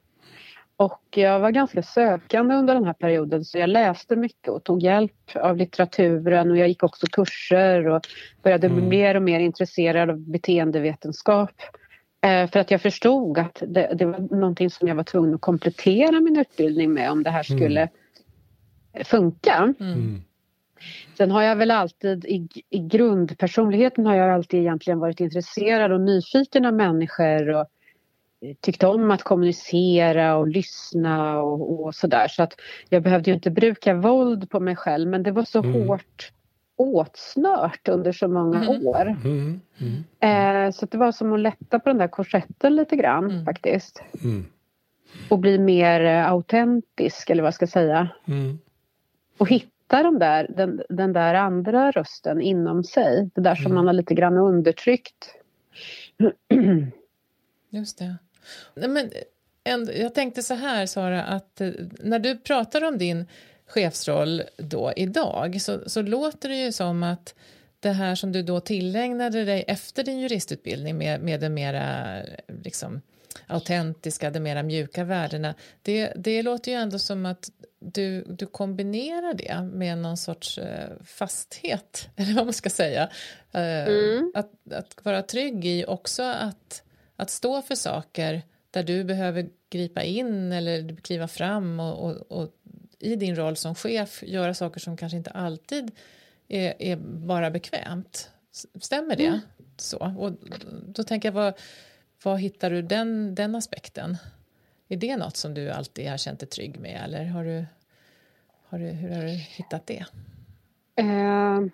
[0.78, 4.84] Och jag var ganska sökande under den här perioden så jag läste mycket och tog
[4.84, 8.02] hjälp av litteraturen och jag gick också kurser och
[8.44, 8.90] började bli mm.
[8.90, 11.52] mer och mer intresserad av beteendevetenskap.
[12.22, 15.42] Eh, för att jag förstod att det, det, var någonting som jag var tvungen att
[15.42, 17.60] komplettera min utbildning med om det här mm.
[17.60, 19.06] skulle mm.
[19.06, 19.74] funka.
[19.80, 20.22] Mm.
[21.18, 26.02] Sen har jag väl alltid i, i grundpersonligheten har jag alltid egentligen varit intresserad och
[26.02, 27.66] nyfiken av människor och
[28.62, 32.28] tyckte om att kommunicera och lyssna och, och sådär.
[32.28, 32.54] Så att
[32.90, 35.88] jag behövde ju inte bruka våld på mig själv men det var så mm.
[35.88, 36.32] hårt
[36.78, 38.88] åtsnört under så många mm.
[38.88, 39.18] år.
[39.26, 39.62] Mm.
[39.78, 40.66] Mm.
[40.66, 43.46] Eh, så det var som att lätta på den där korsetten lite grann mm.
[43.46, 44.04] faktiskt.
[44.24, 44.46] Mm.
[45.30, 48.10] Och bli mer eh, autentisk eller vad jag ska säga.
[49.38, 53.30] Och hitta de där, den, den där andra rösten inom sig.
[53.36, 55.36] Det där som man har lite grann undertryckt.
[57.70, 58.16] Just det.
[58.74, 59.12] Men
[59.64, 61.70] ändå, jag tänkte så här, Sara, att eh,
[62.00, 63.26] när du pratar om din
[63.68, 67.36] chefsroll då idag så, så låter det ju som att
[67.80, 72.18] det här som du då tillägnade dig efter din juristutbildning med, med de mera
[72.64, 73.02] liksom,
[73.48, 77.50] autentiska, de mera mjuka värdena det, det låter ju ändå som att
[77.94, 83.10] du, du kombinerar det med någon sorts eh, fasthet, eller vad man ska säga.
[83.52, 84.32] Eh, mm.
[84.36, 86.82] att, att vara trygg i också att
[87.16, 92.52] att stå för saker där du behöver gripa in eller kliva fram och, och, och,
[93.00, 95.92] i din roll som chef göra saker som kanske inte alltid
[96.48, 96.96] är, är
[97.26, 98.30] bara bekvämt.
[98.82, 99.26] Stämmer det?
[99.26, 99.40] Mm.
[99.78, 100.16] Så.
[100.18, 100.32] Och
[100.88, 101.54] då tänker jag, vad,
[102.24, 104.18] vad hittar du den, den aspekten?
[104.88, 107.66] Är det något som du alltid har känt dig trygg med eller har du,
[108.70, 110.06] har du, hur har du hittat det?
[111.02, 111.68] Uh,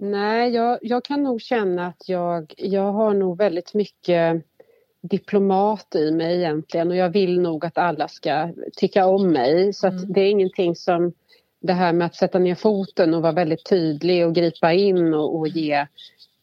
[0.00, 4.44] Nej, jag, jag kan nog känna att jag, jag har nog väldigt mycket
[5.00, 9.86] diplomat i mig egentligen och jag vill nog att alla ska tycka om mig så
[9.86, 10.12] att mm.
[10.12, 11.12] det är ingenting som
[11.60, 15.38] det här med att sätta ner foten och vara väldigt tydlig och gripa in och,
[15.38, 15.86] och ge,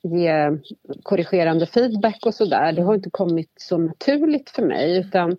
[0.01, 0.57] ge
[1.03, 2.71] korrigerande feedback och sådär.
[2.71, 5.37] Det har inte kommit så naturligt för mig utan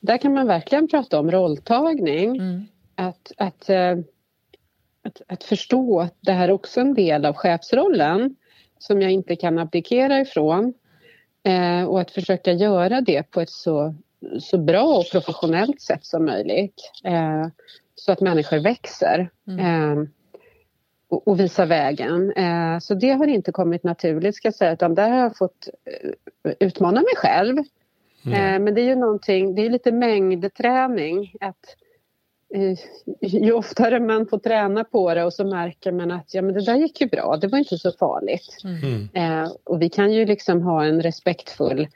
[0.00, 2.36] där kan man verkligen prata om rolltagning.
[2.36, 2.66] Mm.
[3.00, 3.98] Att, att, eh,
[5.02, 8.36] att, att förstå att det här är också en del av chefsrollen
[8.78, 10.74] som jag inte kan abdikera ifrån.
[11.42, 13.94] Eh, och att försöka göra det på ett så,
[14.40, 16.90] så bra och professionellt sätt som möjligt.
[17.04, 17.46] Eh,
[17.94, 19.30] så att människor växer.
[19.46, 19.58] Mm.
[19.66, 20.08] Eh,
[21.08, 22.32] och, och visar vägen.
[22.32, 25.68] Eh, så det har inte kommit naturligt ska jag säga utan där har jag fått
[25.84, 27.56] eh, utmana mig själv.
[28.26, 28.64] Mm.
[28.64, 31.34] men det är ju någonting, det är lite mängdträning.
[31.40, 31.76] Att,
[33.20, 36.64] ju oftare man får träna på det och så märker man att ja, men det
[36.64, 38.56] där gick ju bra, det var inte så farligt.
[38.64, 39.08] Mm.
[39.14, 41.88] Eh, och vi kan ju liksom ha en respektfull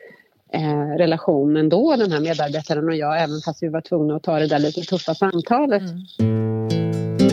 [0.52, 4.38] eh, relation ändå, den här medarbetaren och jag, även fast vi var tvungna att ta
[4.38, 5.82] det där lite tuffa samtalet.
[6.18, 7.23] Mm.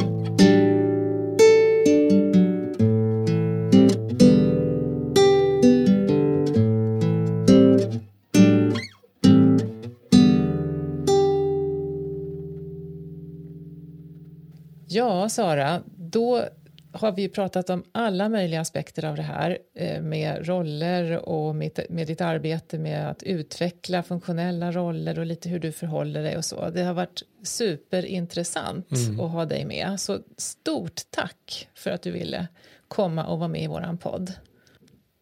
[14.93, 16.43] Ja, Sara, då
[16.91, 21.79] har vi pratat om alla möjliga aspekter av det här eh, med roller och med,
[21.89, 26.45] med ditt arbete med att utveckla funktionella roller och lite hur du förhåller dig och
[26.45, 26.69] så.
[26.69, 29.19] Det har varit superintressant mm.
[29.19, 29.99] att ha dig med.
[29.99, 32.47] Så stort tack för att du ville
[32.87, 34.33] komma och vara med i våran podd.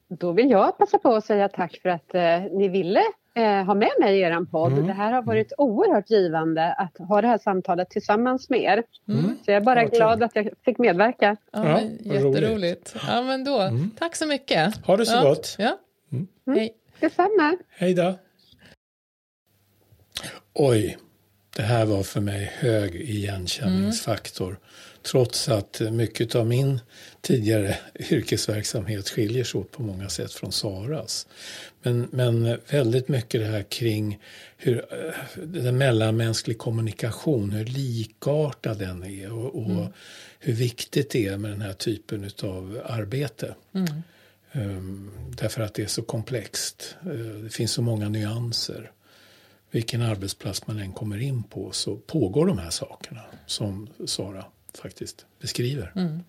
[0.08, 3.02] Då vill jag passa på att säga tack för att eh, ni ville
[3.36, 4.72] eh, ha med mig i er podd.
[4.72, 4.88] Mm.
[4.88, 8.84] Det här har varit oerhört givande att ha det här samtalet tillsammans med er.
[9.08, 9.38] Mm.
[9.46, 11.38] Så jag är bara ja, glad att jag fick medverka.
[11.52, 11.82] Ja, ja
[12.14, 12.96] jätteroligt.
[13.08, 13.92] Ja, men då, mm.
[14.00, 14.86] Tack så mycket.
[14.86, 15.24] Ha det så ja.
[15.24, 15.56] gott.
[15.60, 15.78] Ja.
[16.12, 16.28] Mm.
[16.48, 16.60] mm.
[16.60, 16.74] Hej.
[17.00, 17.58] Detsamma.
[17.70, 18.20] Hej då.
[20.54, 20.98] Oj,
[21.56, 24.58] det här var för mig hög igenkänningsfaktor.
[25.02, 26.80] Trots att mycket av min
[27.22, 27.78] tidigare
[28.10, 31.28] yrkesverksamhet skiljer sig åt på många sätt från Saras.
[31.82, 34.20] Men, men väldigt mycket det här kring
[34.58, 39.88] hur, eh, den mellanmänsklig kommunikation, hur likartad den är och, och mm.
[40.40, 43.56] hur viktigt det är med den här typen av arbete.
[43.74, 43.88] Mm.
[44.52, 46.96] Um, därför att det är så komplext.
[47.06, 48.92] Uh, det finns så många nyanser.
[49.72, 54.46] Vilken arbetsplats man än kommer in på så pågår de här sakerna som Sara
[54.78, 55.92] faktiskt beskriver.
[55.96, 56.24] Mm.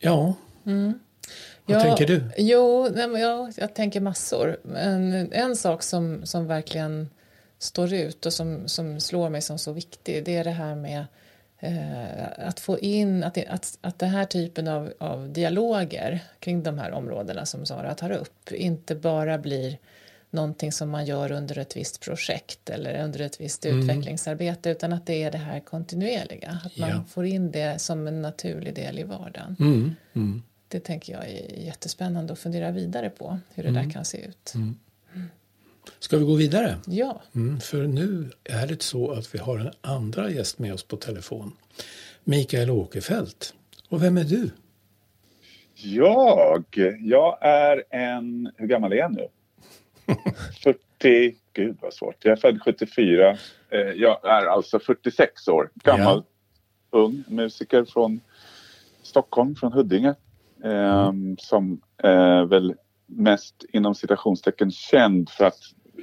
[0.00, 0.34] Ja.
[0.66, 0.98] Mm.
[1.64, 2.30] Vad ja, tänker du?
[2.36, 4.60] Jo, nej, men jag, jag tänker massor.
[4.62, 7.08] Men en sak som, som verkligen
[7.58, 11.04] står ut och som, som slår mig som så viktig det är det här med
[11.58, 16.78] eh, att få in att, att, att den här typen av, av dialoger kring de
[16.78, 19.78] här områdena som Sara tar upp inte bara blir
[20.30, 23.80] någonting som man gör under ett visst projekt eller under ett visst mm.
[23.80, 26.58] utvecklingsarbete utan att det är det här kontinuerliga.
[26.64, 27.04] Att man ja.
[27.08, 29.56] får in det som en naturlig del i vardagen.
[29.60, 29.94] Mm.
[30.14, 30.42] Mm.
[30.68, 33.90] Det tänker jag är jättespännande att fundera vidare på hur det där mm.
[33.90, 34.52] kan se ut.
[34.54, 34.76] Mm.
[35.98, 36.76] Ska vi gå vidare?
[36.86, 37.22] Ja.
[37.34, 40.96] Mm, för nu är det så att vi har en andra gäst med oss på
[40.96, 41.52] telefon.
[42.24, 43.54] Mikael Åkerfeldt.
[43.88, 44.50] Och vem är du?
[45.74, 46.64] Jag?
[47.00, 48.50] Jag är en...
[48.56, 49.28] Hur gammal är jag nu?
[50.62, 52.24] 40, gud vad svårt.
[52.24, 53.30] Jag är född 74.
[53.70, 56.24] Eh, jag är alltså 46 år gammal.
[56.90, 56.98] Ja.
[56.98, 58.20] Ung musiker från
[59.02, 60.14] Stockholm, från Huddinge.
[60.64, 61.36] Mm.
[61.38, 62.74] Som är väl
[63.06, 65.58] mest inom citationstecken känd för att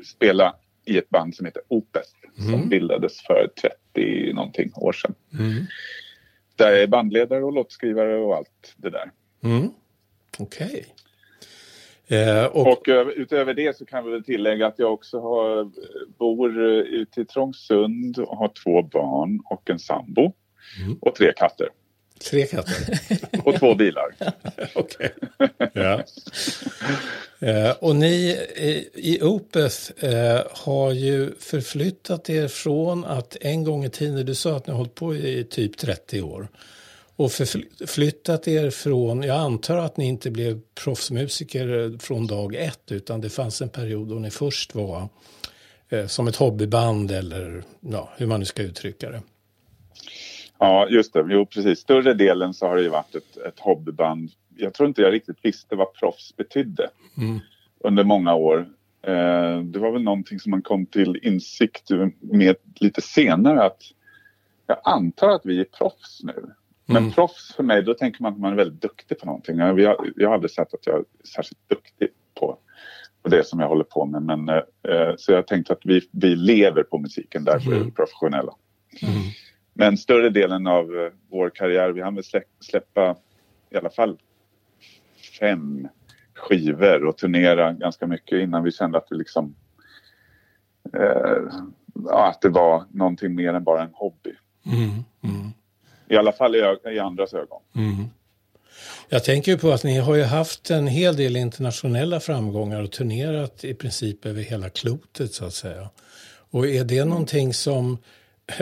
[0.06, 2.10] spela i ett band som heter Opeth.
[2.38, 2.52] Mm.
[2.52, 3.50] Som bildades för
[3.94, 5.16] 30 någonting år sedan.
[5.40, 5.66] Mm.
[6.56, 9.12] Där jag är bandledare och låtskrivare och allt det där.
[9.44, 9.70] Mm.
[10.40, 10.68] Okej.
[10.68, 10.84] Okay.
[12.08, 15.72] Eh, och, och, utöver det så kan vi väl tillägga att jag också har,
[16.18, 20.34] bor ute i Trångsund och har två barn och en sambo
[20.82, 20.98] mm.
[21.02, 21.68] och tre katter.
[22.30, 23.00] Tre katter?
[23.44, 24.16] och två bilar.
[24.76, 25.14] Okej.
[25.74, 26.04] Ja.
[27.40, 28.38] Eh, och ni
[28.94, 34.58] i Opeth eh, har ju förflyttat er från att en gång i tiden, du sa
[34.58, 36.48] att ni har hållit på i typ 30 år
[37.16, 43.22] och förflyttat er från, jag antar att ni inte blev proffsmusiker från dag ett utan
[43.22, 45.10] det fanns en period då ni först var
[45.90, 49.22] eh, som ett hobbyband eller ja, hur man nu ska uttrycka det.
[50.60, 51.26] Ja, just det.
[51.30, 51.80] Jo, precis.
[51.80, 54.32] Större delen så har det ju varit ett, ett hobbyband.
[54.58, 57.40] Jag tror inte jag riktigt visste vad proffs betydde mm.
[57.80, 58.70] under många år.
[59.02, 63.82] Eh, det var väl någonting som man kom till insikt med lite senare att
[64.68, 66.54] jag antar att vi är proffs nu.
[66.86, 67.12] Men mm.
[67.12, 69.58] proffs för mig, då tänker man att man är väldigt duktig på någonting.
[69.58, 69.80] Jag,
[70.16, 71.04] jag har aldrig sett att jag är
[71.36, 72.10] särskilt duktig
[72.40, 72.58] på,
[73.24, 74.22] på det som jag håller på med.
[74.22, 77.82] Men, eh, så jag tänkte att vi, vi lever på musiken, därför mm.
[77.82, 78.54] är vi professionella.
[79.02, 79.14] Mm.
[79.74, 82.24] Men större delen av eh, vår karriär, vi hann väl
[82.60, 83.16] släppa
[83.70, 84.18] i alla fall
[85.40, 85.88] fem
[86.34, 89.56] skivor och turnera ganska mycket innan vi kände att vi liksom
[90.94, 91.62] eh,
[92.10, 94.36] att det var någonting mer än bara en hobby.
[94.66, 94.90] Mm,
[95.36, 95.52] mm.
[96.10, 96.60] I alla fall i,
[96.96, 97.62] i andras ögon.
[97.76, 98.10] Mm.
[99.10, 102.92] Jag tänker ju på att ni har ju haft en hel del internationella framgångar och
[102.92, 105.90] turnerat i princip över hela klotet så att säga.
[106.52, 107.98] Och är det någonting som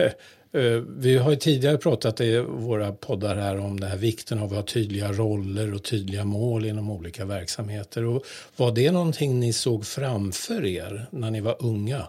[0.52, 4.44] eh, vi har ju tidigare pratat i våra poddar här om det här vikten av
[4.44, 8.04] att ha tydliga roller och tydliga mål inom olika verksamheter.
[8.04, 8.24] Och
[8.56, 12.06] var det någonting ni såg framför er när ni var unga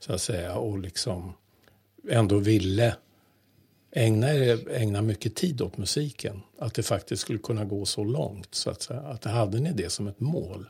[0.00, 1.32] så att säga och liksom
[2.10, 2.94] ändå ville
[3.94, 4.26] ägna,
[4.70, 6.42] ägna mycket tid åt musiken.
[6.58, 9.00] Att det faktiskt skulle kunna gå så långt så att säga.
[9.00, 10.66] Att hade ni det som ett mål?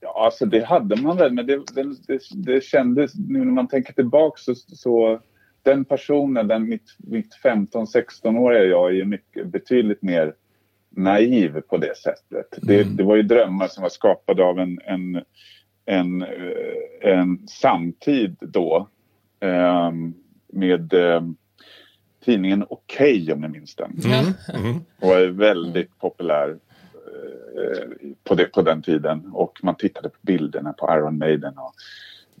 [0.00, 3.92] Ja, alltså det hade man väl, men det, det, det, kändes, nu när man tänker
[3.92, 5.20] tillbaka så, så
[5.62, 10.34] den personen, den mitt, mitt 15-16-åriga jag är mycket, betydligt mer
[10.90, 12.62] naiv på det sättet.
[12.62, 12.66] Mm.
[12.66, 15.22] Det, det, var ju drömmar som var skapade av en, en,
[15.84, 16.24] en,
[17.00, 18.88] en samtid då
[19.40, 19.92] eh,
[20.52, 21.22] med eh,
[22.24, 23.98] tidningen Okej okay, om ni minns den.
[24.04, 24.64] Mm.
[24.64, 24.76] Mm.
[25.00, 26.58] Och var väldigt populär
[27.56, 27.88] eh,
[28.24, 31.74] på, det, på den tiden och man tittade på bilderna på Iron Maiden och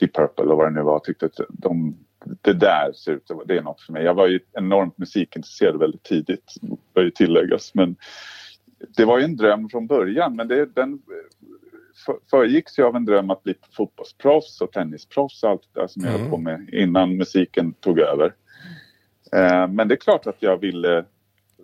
[0.00, 0.98] Deep Purple och vad det nu var.
[0.98, 1.96] Tyckte att de,
[2.40, 4.04] det där ser ut det är något för mig.
[4.04, 6.54] Jag var ju enormt musikintresserad väldigt tidigt,
[6.94, 7.74] bör ju tilläggas.
[7.74, 7.96] Men
[8.96, 11.02] det var ju en dröm från början men det, den
[12.30, 16.02] föregicks ju av en dröm att bli fotbollsproffs och tennisproffs och allt det där som
[16.02, 16.12] mm.
[16.12, 18.34] jag höll på med innan musiken tog över.
[19.36, 21.04] Eh, men det är klart att jag ville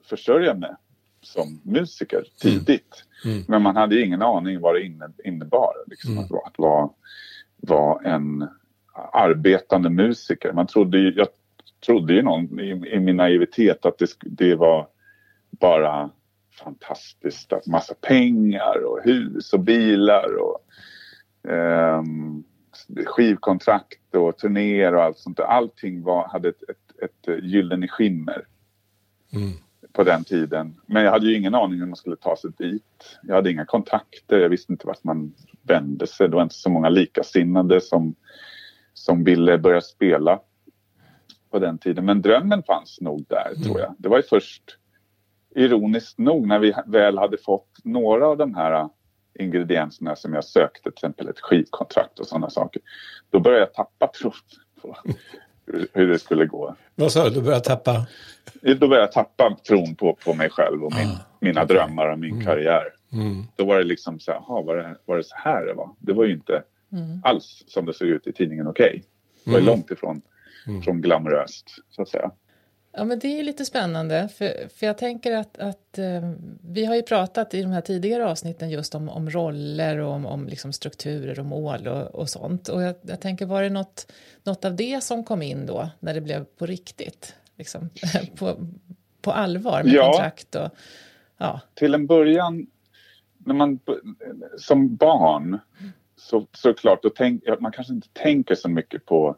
[0.05, 0.71] försörja mig
[1.21, 3.05] som musiker tidigt.
[3.25, 3.37] Mm.
[3.37, 3.45] Mm.
[3.49, 4.83] Men man hade ingen aning vad det
[5.25, 6.25] innebar liksom, mm.
[6.25, 6.91] att, att vara,
[7.57, 8.49] vara en
[9.13, 10.53] arbetande musiker.
[10.53, 11.29] Man trodde ju, jag
[11.87, 14.89] trodde ju någon, i, i min naivitet att det, det var
[15.51, 16.11] bara
[16.59, 17.53] fantastiskt.
[17.53, 20.61] Att massa pengar och hus och bilar och
[21.51, 22.03] eh,
[23.07, 28.47] skivkontrakt och turnéer och allt sånt Allting var, hade ett, ett ett gyllene skimmer
[29.33, 29.53] mm.
[29.93, 30.81] på den tiden.
[30.87, 33.19] Men jag hade ju ingen aning hur man skulle ta sig dit.
[33.23, 36.29] Jag hade inga kontakter, jag visste inte vart man vände sig.
[36.29, 38.15] Det var inte så många likasinnade som,
[38.95, 40.41] som ville börja spela
[41.51, 42.05] på den tiden.
[42.05, 43.63] Men drömmen fanns nog där, mm.
[43.63, 43.95] tror jag.
[43.99, 44.79] Det var ju först,
[45.55, 48.89] ironiskt nog, när vi väl hade fått några av de här
[49.39, 52.83] ingredienserna som jag sökte, till exempel ett skivkontrakt och sådana saker.
[53.31, 54.33] Då började jag tappa tron
[54.83, 54.97] på
[55.93, 56.75] hur det skulle gå.
[56.95, 57.31] Vad sa du?
[57.31, 58.07] Du började tappa?
[58.63, 61.77] Då började jag tappa tron på, på mig själv och min, ah, mina okay.
[61.77, 62.45] drömmar och min mm.
[62.45, 62.85] karriär.
[63.13, 63.45] Mm.
[63.57, 65.91] Då var det liksom så här, aha, var, det, var det så här det var?
[65.99, 66.63] Det var ju inte
[66.93, 67.21] mm.
[67.25, 68.89] alls som det såg ut i tidningen Okej.
[68.89, 69.03] Okay.
[69.45, 69.67] Det var mm.
[69.67, 70.23] långt ifrån
[70.67, 70.83] mm.
[70.83, 72.31] från glamoröst, så att säga.
[72.99, 76.33] Ja, men det är lite spännande, för, för jag tänker att, att eh,
[76.63, 80.27] vi har ju pratat i de här tidigare avsnitten just om, om roller och om,
[80.27, 82.69] om liksom strukturer och mål och, och sånt.
[82.69, 84.13] Och jag, jag, tänker, var det något,
[84.45, 87.35] något av det som kom in då, när det blev på riktigt?
[87.57, 87.91] Liksom,
[88.37, 88.57] på,
[89.23, 90.13] på allvar med ja.
[90.13, 90.71] kontrakt och...
[91.37, 91.61] Ja.
[91.75, 92.67] Till en början,
[93.39, 93.79] när man
[94.59, 95.59] som barn,
[96.17, 99.37] så såklart, då tänk, man kanske inte tänker så mycket på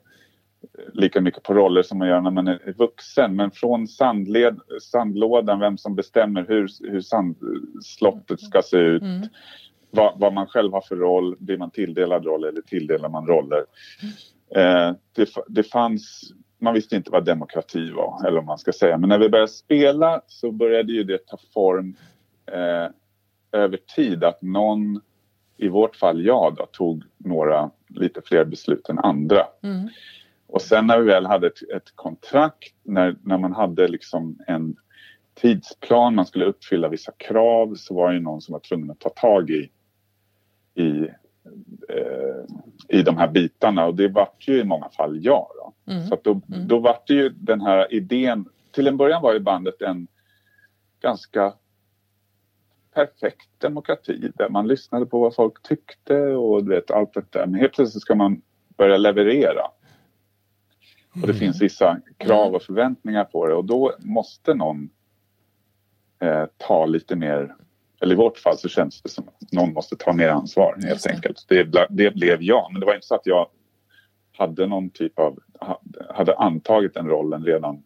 [0.93, 3.37] lika mycket på roller som man gör när man är vuxen.
[3.37, 9.03] Men från sandled, sandlådan, vem som bestämmer hur, hur sandslottet ska se ut.
[9.03, 9.29] Mm.
[9.91, 13.65] Vad, vad, man själv har för roll, blir man tilldelad roll eller tilldelar man roller.
[14.57, 18.99] Eh, det, det fanns, man visste inte vad demokrati var, eller om man ska säga.
[18.99, 21.97] Men när vi började spela så började ju det ta form
[22.53, 22.91] eh,
[23.53, 24.25] över tid.
[24.25, 25.01] Att någon,
[25.57, 29.47] i vårt fall jag då, tog några lite fler beslut än andra.
[29.63, 29.89] Mm.
[30.53, 34.77] Och sen när vi väl hade ett, ett kontrakt, när, när man hade liksom en
[35.35, 39.09] tidsplan, man skulle uppfylla vissa krav så var det någon som var tvungen att ta
[39.09, 39.71] tag i,
[40.75, 41.09] i,
[41.89, 42.45] eh,
[42.89, 45.47] i de här bitarna och det vart ju i många fall jag.
[45.57, 45.93] Då.
[45.93, 46.07] Mm.
[46.07, 46.69] Så då, mm.
[46.69, 50.07] då vart det ju den här idén, till en början var ju bandet en
[51.01, 51.55] ganska
[52.95, 57.47] perfekt demokrati där man lyssnade på vad folk tyckte och vet, allt det där.
[57.47, 58.43] Men helt plötsligt ska man
[58.77, 59.63] börja leverera.
[61.13, 61.37] Och det mm.
[61.37, 64.91] finns vissa krav och förväntningar på det och då måste någon
[66.21, 67.55] eh, ta lite mer,
[68.01, 71.07] eller i vårt fall så känns det som att någon måste ta mer ansvar helt
[71.07, 71.45] enkelt.
[71.49, 73.49] Det, det blev jag, men det var inte så att jag
[74.33, 75.39] hade någon typ av,
[76.09, 77.83] hade antagit den rollen redan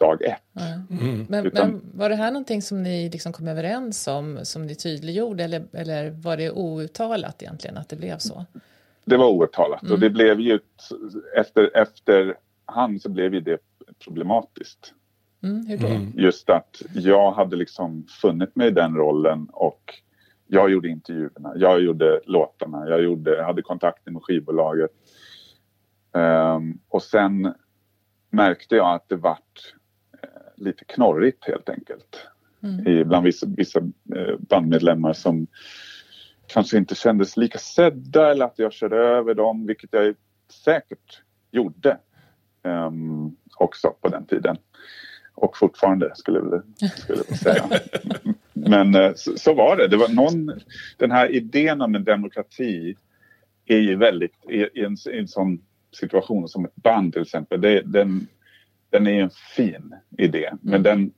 [0.00, 0.42] dag ett.
[0.90, 1.26] Mm.
[1.28, 4.74] Men, Utan, men, var det här någonting som ni liksom kom överens om, som ni
[4.74, 8.44] tydliggjorde eller, eller var det outtalat egentligen att det blev så?
[9.04, 9.92] Det var outtalat mm.
[9.92, 10.58] och det blev ju
[11.36, 13.60] efter, efter efterhand så blev ju det
[14.04, 14.94] problematiskt.
[15.42, 15.86] Mm, hur då?
[15.86, 16.12] Mm.
[16.16, 19.94] Just att jag hade liksom funnit mig i den rollen och
[20.46, 24.90] jag gjorde intervjuerna, jag gjorde låtarna, jag gjorde, hade kontakter med skivbolaget.
[26.12, 27.54] Um, och sen
[28.30, 29.74] märkte jag att det vart
[30.24, 32.26] uh, lite knorrigt helt enkelt.
[32.62, 33.08] Mm.
[33.08, 33.80] bland vissa, vissa
[34.16, 35.46] uh, bandmedlemmar som
[36.52, 40.14] kanske inte kändes lika sedda eller att jag körde över dem, vilket jag
[40.64, 41.98] säkert gjorde
[42.62, 44.56] um, också på den tiden.
[45.34, 47.64] Och fortfarande skulle jag skulle säga.
[48.52, 49.88] Men uh, så, så, var det.
[49.88, 50.60] det var någon,
[50.96, 52.96] den här idén om en demokrati
[53.66, 57.60] är ju väldigt, i, i, en, i en sån situation som ett band till exempel,
[57.60, 58.26] det, den,
[58.90, 60.46] den är en fin idé.
[60.46, 60.58] Mm.
[60.62, 61.12] Men den,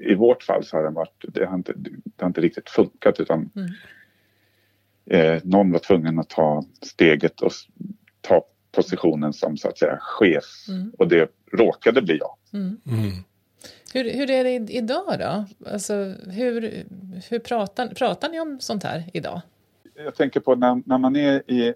[0.00, 3.20] i vårt fall så har den varit, det har inte, det har inte riktigt funkat
[3.20, 3.68] utan mm
[5.10, 7.52] eh, någon var tvungen att ta steget och
[8.20, 10.92] ta positionen som så att säga chef mm.
[10.98, 12.34] och det råkade bli jag.
[12.52, 12.80] Mm.
[12.86, 13.10] Mm.
[13.92, 15.44] Hur, hur är det idag då?
[15.70, 15.94] Alltså,
[16.26, 16.84] hur
[17.30, 19.40] hur pratar, pratar ni om sånt här idag?
[20.04, 21.74] Jag tänker på när, när man är i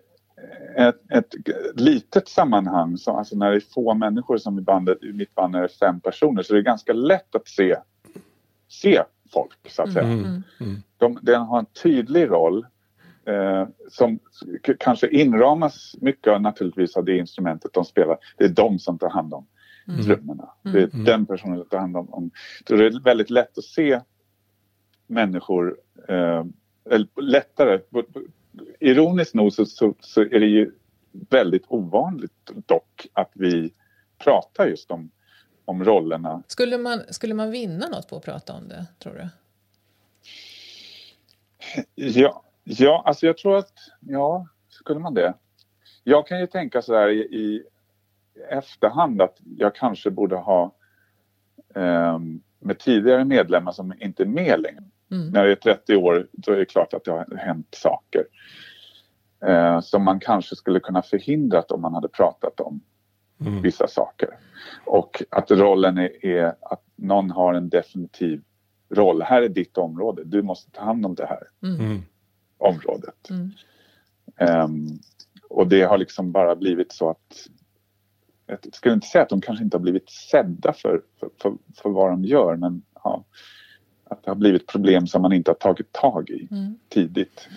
[0.76, 1.34] ett, ett
[1.74, 5.56] litet sammanhang, så, alltså när det är få människor som i, bandet, i mitt band
[5.56, 7.76] är fem personer så det är ganska lätt att se,
[8.68, 9.02] se
[9.32, 10.04] folk så att säga.
[10.04, 10.18] Mm.
[10.18, 10.42] Mm.
[10.60, 10.82] mm.
[10.96, 12.66] De, den har en tydlig roll
[13.26, 14.18] eh, som
[14.78, 18.18] kanske inramas mycket naturligtvis av det instrumentet de spelar.
[18.36, 19.46] Det är de som tar hand om
[19.88, 20.02] mm.
[20.02, 20.48] trummorna.
[20.64, 20.74] Mm.
[20.74, 21.04] Det är mm.
[21.04, 22.30] den personen som tar hand om, om...
[22.68, 24.00] Så det är väldigt lätt att se
[25.06, 25.76] människor,
[26.08, 26.44] eh,
[26.90, 27.80] eller lättare.
[28.80, 30.72] Ironiskt nog så, så, så, är det ju
[31.30, 33.72] väldigt ovanligt dock att vi
[34.18, 35.10] pratar just om,
[35.64, 36.42] om rollerna.
[36.46, 39.28] Skulle man, skulle man vinna något på att prata om det, tror du?
[41.94, 45.34] Ja, Ja, alltså jag tror att, ja, skulle man det?
[46.04, 47.62] Jag kan ju tänka så här i, i
[48.50, 50.74] efterhand att jag kanske borde ha
[51.74, 52.18] eh,
[52.58, 54.84] med tidigare medlemmar som inte är med längre.
[55.10, 55.28] Mm.
[55.30, 58.24] När jag är 30 år då är det klart att det har hänt saker
[59.44, 62.80] eh, som man kanske skulle kunna förhindrat om man hade pratat om
[63.40, 63.62] mm.
[63.62, 64.28] vissa saker.
[64.84, 68.42] Och att rollen är, är, att någon har en definitiv
[68.90, 69.22] roll.
[69.22, 71.42] Här är ditt område, du måste ta hand om det här.
[71.62, 72.02] Mm.
[72.64, 73.30] Mm området.
[73.30, 73.50] Mm.
[74.64, 74.98] Um,
[75.48, 77.48] och det har liksom bara blivit så att
[78.46, 81.90] jag skulle inte säga att de kanske inte har blivit sedda för, för, för, för
[81.90, 83.24] vad de gör men ja,
[84.04, 86.78] att det har blivit problem som man inte har tagit tag i mm.
[86.88, 87.48] tidigt.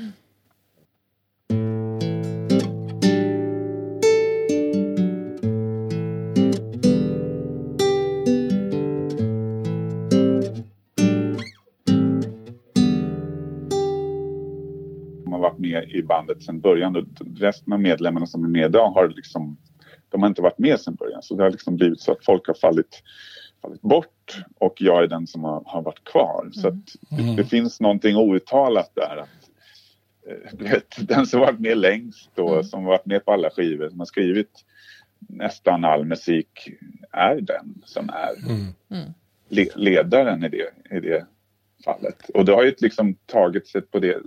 [16.05, 16.95] Bandet sedan början.
[16.95, 17.03] Och
[17.35, 19.57] resten av medlemmarna som är med idag har liksom,
[20.09, 21.21] de har inte varit med sedan början.
[21.21, 23.03] Så det har liksom blivit så att folk har fallit,
[23.61, 26.41] fallit bort och jag är den som har, har varit kvar.
[26.41, 26.53] Mm.
[26.53, 27.35] Så det, mm.
[27.35, 29.17] det, finns någonting outtalat där.
[29.17, 32.63] Att, eh, den som varit med längst och mm.
[32.63, 34.65] som varit med på alla skivor, som har skrivit
[35.19, 36.69] nästan all musik
[37.11, 38.73] är den som är mm.
[38.89, 39.13] mm.
[39.49, 41.25] le ledaren i det, i det
[41.85, 42.29] fallet.
[42.29, 44.17] Och det har ju liksom tagit sig på det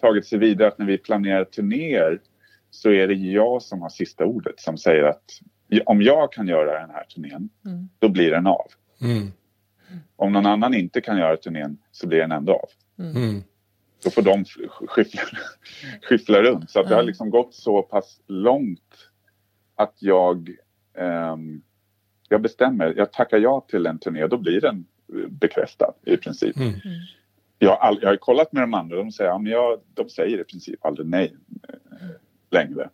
[0.00, 2.20] tagit sig vidare att när vi planerar turnéer
[2.70, 5.40] så är det jag som har sista ordet som säger att
[5.84, 7.88] om jag kan göra den här turnén, mm.
[7.98, 8.66] då blir den av.
[9.00, 9.32] Mm.
[10.16, 12.68] Om någon annan inte kan göra turnén så blir den ändå av.
[13.04, 13.16] Mm.
[13.16, 13.42] mm.
[14.04, 15.22] Då får de skyffla,
[16.02, 16.70] skyffla runt.
[16.70, 19.10] Så att det har liksom gått så pass långt
[19.76, 20.50] att jag,
[21.32, 21.62] um,
[22.28, 24.84] jag bestämmer, jag tackar ja till en turné och då blir den
[25.28, 26.56] bekräftad i princip.
[26.56, 26.72] Mm.
[27.58, 30.08] Jag, har all, jag har kollat med de andra de säger, ja, men jag, de
[30.08, 31.36] säger i princip aldrig nej
[31.68, 32.08] eh,
[32.50, 32.90] längre.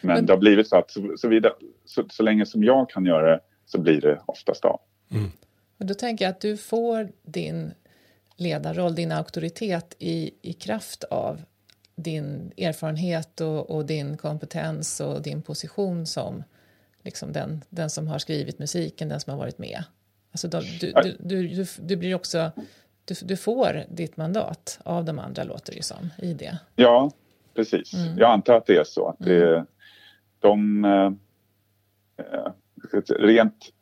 [0.00, 1.52] Men, men, det har blivit så att så, så, vidare,
[1.84, 4.80] så, så, länge som jag kan göra det så blir det oftast av.
[5.10, 5.30] Mm.
[5.78, 7.72] Och då tänker jag att du får din
[8.36, 11.42] ledarroll, din auktoritet i, i kraft av
[11.96, 16.44] din erfarenhet och, och, din kompetens och din position som
[17.02, 19.84] liksom den, den som har skrivit musiken, den som har varit med.
[20.32, 22.50] Alltså då, du, du, du, du, blir också
[23.04, 26.58] du, du får ditt mandat av de andra låter det ju som i det.
[26.76, 27.10] Ja,
[27.54, 27.94] precis.
[27.94, 28.18] Mm.
[28.18, 29.08] Jag antar att det är så.
[29.08, 29.66] Att det, mm.
[30.38, 31.12] de, eh,
[32.26, 32.52] eh,
[33.18, 33.72] rent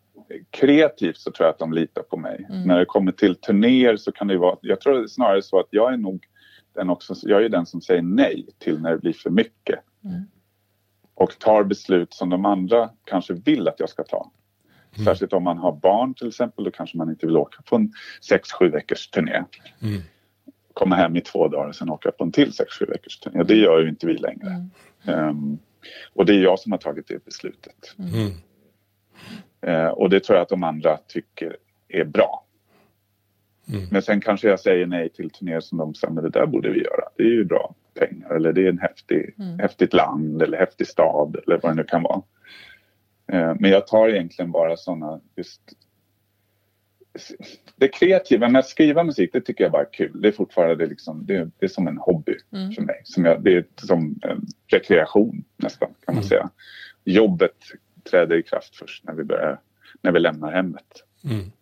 [0.50, 2.46] kreativt så tror jag att de litar på mig.
[2.48, 2.62] Mm.
[2.62, 5.92] När det kommer till turnéer så kan det vara, jag tror snarare så att jag
[5.92, 6.26] är nog
[6.74, 9.80] den också, jag är den som säger nej till när det blir för mycket.
[10.04, 10.22] Mm.
[11.14, 14.30] Och tar beslut som de andra kanske vill att jag ska ta.
[14.94, 15.04] Mm.
[15.04, 17.92] Särskilt om man har barn till exempel, då kanske man inte vill åka på en
[18.30, 19.44] 6-7 veckors turné.
[19.82, 20.02] Mm.
[20.74, 23.42] Komma hem i två dagar och sen åka på en till 6-7 veckors turné.
[23.42, 24.68] Det gör ju inte vi längre.
[25.04, 25.28] Mm.
[25.28, 25.58] Um,
[26.14, 27.94] och det är jag som har tagit det beslutet.
[27.98, 28.32] Mm.
[29.60, 31.56] Eh, och det tror jag att de andra tycker
[31.88, 32.44] är bra.
[33.68, 33.86] Mm.
[33.90, 36.70] Men sen kanske jag säger nej till turnéer som de säger, men det där borde
[36.70, 37.04] vi göra.
[37.16, 39.58] Det är ju bra pengar eller det är en häftig, mm.
[39.58, 42.22] häftigt land eller häftig stad eller vad det nu kan vara.
[43.32, 45.60] Eh, men jag tar egentligen bara sådana just
[47.76, 50.20] det kreativa med att skriva musik, det tycker jag bara är kul.
[50.20, 52.72] Det är fortfarande liksom, det är, det är som en hobby mm.
[52.72, 53.00] för mig.
[53.04, 56.28] Som jag, det är som en rekreation nästan kan man mm.
[56.28, 56.50] säga.
[57.04, 57.56] Jobbet
[58.10, 59.60] träder i kraft först när vi, börjar,
[60.02, 61.04] när vi lämnar hemmet.
[61.24, 61.52] Mm.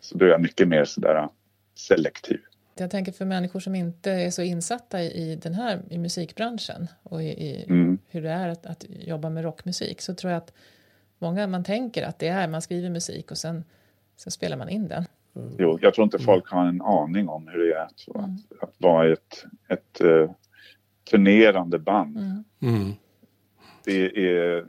[0.00, 1.28] Så då är jag mycket mer sådär
[1.74, 2.40] selektiv.
[2.76, 7.22] Jag tänker för människor som inte är så insatta i den här i musikbranschen och
[7.22, 7.98] i, i mm.
[8.08, 10.52] hur det är att, att, jobba med rockmusik så tror jag att
[11.18, 13.64] många man tänker att det är man skriver musik och sen,
[14.16, 15.04] sen spelar man in den.
[15.36, 15.54] Mm.
[15.58, 18.24] Jo, jag tror inte folk har en aning om hur det är att, mm.
[18.24, 20.30] att, att vara ett, ett uh,
[21.10, 22.16] turnerande band.
[22.18, 22.44] Mm.
[22.62, 22.92] mm.
[23.84, 24.64] Det är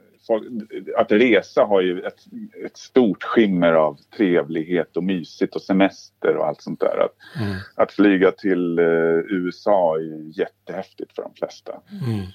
[0.98, 2.20] att resa har ju ett,
[2.66, 7.06] ett, stort skimmer av trevlighet och mysigt och semester och allt sånt där.
[7.06, 7.58] Att, mm.
[7.76, 11.82] att flyga till uh, USA är jättehäftigt för de flesta.
[11.92, 12.26] Mm.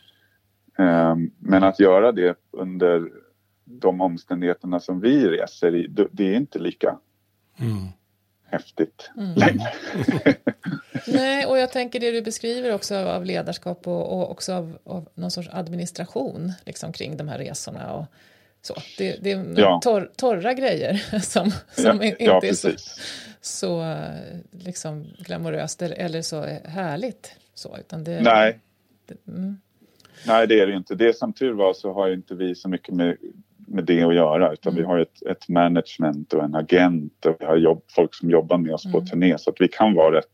[1.12, 3.08] Um, men att göra det under
[3.70, 6.98] de omständigheterna som vi reser i, det är inte lika
[7.58, 7.88] mm.
[8.44, 9.34] häftigt mm.
[9.34, 9.72] längre.
[11.06, 15.08] Nej, och jag tänker det du beskriver också av ledarskap och, och också av, av,
[15.14, 17.92] någon sorts administration liksom, kring de här resorna.
[17.92, 18.06] Och,
[18.62, 18.74] så.
[18.98, 19.80] Det, det är ja.
[19.82, 22.70] torr, torra grejer som, som ja, inte ja, är så,
[23.40, 23.96] så
[24.50, 27.36] liksom glamoröst eller, eller så härligt.
[27.54, 28.58] Så, utan det, Nej.
[29.06, 29.60] Det, mm.
[30.26, 30.94] Nej, det är det inte.
[30.94, 33.16] Det som tur var så har inte vi så mycket med
[33.70, 34.82] med det att göra utan mm.
[34.82, 38.58] vi har ett, ett, management och en agent och vi har jobb, folk som jobbar
[38.58, 38.92] med oss mm.
[38.92, 40.26] på turné så att vi kan vara rätt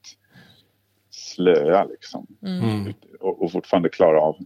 [1.10, 2.64] slöa liksom mm.
[2.64, 2.94] mm.
[3.20, 4.36] och, och, fortfarande klara av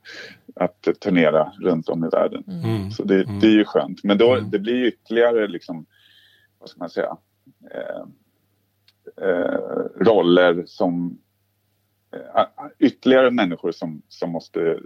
[0.54, 2.44] att turnera runt om i världen.
[2.48, 2.64] Mm.
[2.64, 2.90] mm.
[2.90, 5.86] Så det, det, är ju skönt men då, det blir ytterligare liksom,
[6.58, 7.16] vad ska man säga,
[7.70, 8.04] eh,
[9.26, 9.58] eh,
[10.00, 11.18] roller som
[12.78, 14.78] ytterligare människor som, som måste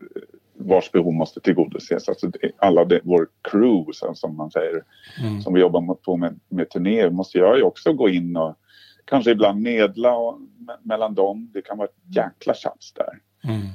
[0.54, 2.08] vars behov måste tillgodoses.
[2.08, 4.84] Alltså alla det, vår crew som man säger,
[5.22, 5.40] mm.
[5.40, 8.56] som vi jobbar på med, med turnéer måste jag ju också gå in och
[9.04, 10.38] kanske ibland medla och,
[10.82, 11.50] mellan dem.
[11.54, 13.18] Det kan vara ett jäkla tjafs där.
[13.44, 13.66] Mm.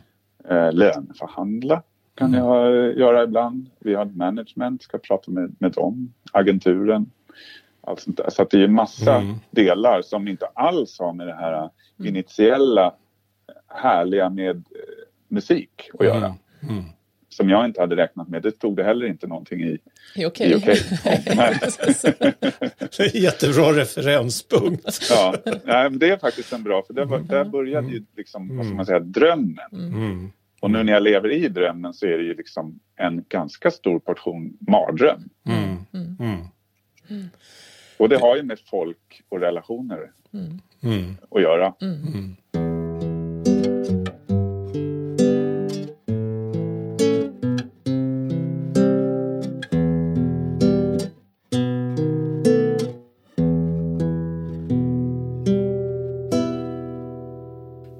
[0.49, 1.83] Eh, löneförhandla
[2.15, 2.45] kan mm.
[2.45, 3.69] jag göra ibland.
[3.79, 7.11] Vi har management, ska prata med, med dem, agenturen.
[7.81, 8.29] Allt sånt där.
[8.29, 9.35] Så att det är massa mm.
[9.51, 11.69] delar som inte alls har med det här mm.
[12.15, 12.93] initiella
[13.67, 14.63] härliga med eh,
[15.27, 16.25] musik att göra.
[16.25, 16.37] Mm.
[16.69, 16.83] Mm.
[17.29, 18.41] Som jag inte hade räknat med.
[18.41, 19.77] Det stod det heller inte någonting i.
[20.15, 20.55] I okej.
[20.55, 20.75] Okay.
[22.97, 24.99] det är jättebra referenspunkt.
[25.09, 27.27] ja, nej, men det är faktiskt en bra, för där, mm.
[27.27, 28.57] där började ju liksom, mm.
[28.57, 29.71] vad ska man säga, drömmen.
[29.71, 30.31] Mm.
[30.59, 33.99] Och nu när jag lever i drömmen så är det ju liksom en ganska stor
[33.99, 35.29] portion mardröm.
[35.47, 35.77] Mm.
[37.09, 37.29] Mm.
[37.97, 40.11] Och det har ju med folk och relationer
[41.31, 41.73] att göra.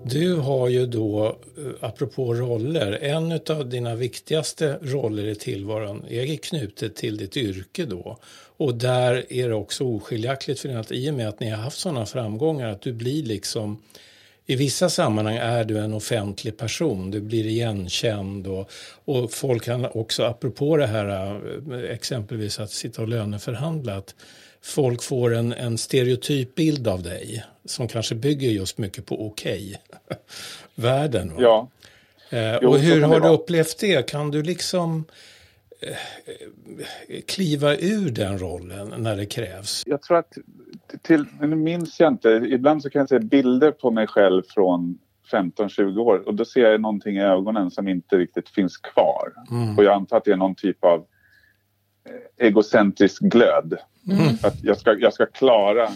[0.10, 1.26] Du har ju då,
[1.58, 7.86] eh, apropå roller, en av dina viktigaste roller i tillvaron är knutet till ditt yrke
[7.86, 8.18] då.
[8.58, 11.80] Och där är det också oskiljaktigt för att i och med att ni har haft
[11.80, 13.82] sådana framgångar att du blir liksom
[14.46, 18.72] i vissa sammanhang är du en offentlig person, du blir igenkänd och,
[19.06, 21.40] och folk kan också, apropå det här
[21.72, 24.16] eh, exempelvis att sitta och löneförhandla, att
[24.62, 31.32] folk får en, en stereotyp bild av dig som kanske bygger just mycket på okej-världen.
[31.40, 31.70] Ja.
[32.30, 34.10] Eh, jo, och hur har du upplevt det?
[34.10, 35.06] Kan du liksom
[35.80, 35.96] eh,
[37.28, 39.84] kliva ur den rollen när det krävs?
[39.86, 40.38] Jag tror att,
[41.02, 44.98] till, nu minns jag inte, ibland så kan jag se bilder på mig själv från
[45.32, 49.34] 15-20 år och då ser jag någonting i ögonen som inte riktigt finns kvar.
[49.52, 49.78] Mm.
[49.78, 51.06] Och jag antar att det är någon typ av
[52.10, 53.78] eh, egocentrisk glöd.
[54.08, 54.36] Mm.
[54.44, 55.90] Att jag ska, jag, ska klara,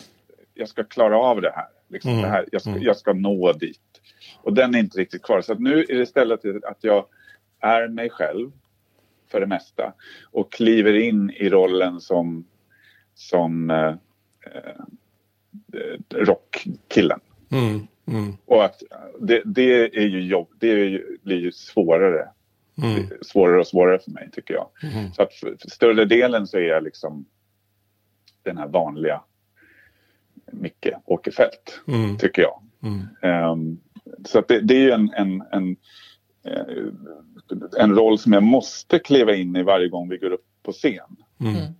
[0.53, 1.68] jag ska klara av det här.
[1.89, 2.22] Liksom mm.
[2.24, 2.84] det här jag, ska, mm.
[2.84, 3.80] jag ska nå dit.
[4.43, 5.41] Och den är inte riktigt kvar.
[5.41, 7.05] Så nu är det istället att jag
[7.59, 8.51] är mig själv
[9.32, 9.93] för det mesta
[10.32, 12.45] och kliver in i rollen som,
[13.16, 13.95] som eh,
[14.53, 14.76] eh
[16.16, 17.20] rockkillen.
[17.51, 18.38] Mm, mm.
[18.45, 18.84] Och att
[19.20, 22.30] det, det, är ju jobb, det är ju, blir ju svårare.
[22.84, 23.09] Mm.
[23.22, 24.70] Svårare och svårare för mig tycker jag.
[24.84, 25.14] Mm.
[25.14, 27.26] Så att för, för större delen så är jag liksom
[28.44, 29.22] den här vanliga
[30.52, 32.18] Micke Åkerfeldt, mm.
[32.18, 32.62] tycker jag.
[33.52, 33.80] Um,
[34.26, 35.76] så det, det, är ju en, en, en,
[36.44, 40.72] eh, en roll som jag måste kliva in i varje gång vi går upp på
[40.72, 41.16] scen.
[41.39, 41.74] Mm.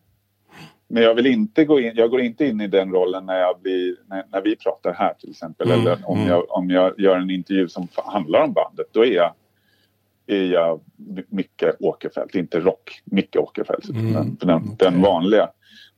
[0.88, 3.60] Men jag vill inte gå in, jag går inte in i den rollen när, jag
[3.62, 5.72] blir, när, när vi pratar här till exempel.
[5.72, 6.30] Mm, Eller om, mm.
[6.30, 8.88] jag, om jag gör en intervju som handlar om bandet.
[8.92, 9.34] Då är jag,
[10.28, 10.82] är jag
[11.30, 13.02] Micke Åkerfeldt, inte rock.
[13.06, 14.76] Micke Åkerfeldt, Mm, den, den, okej.
[14.80, 15.50] den vanliga.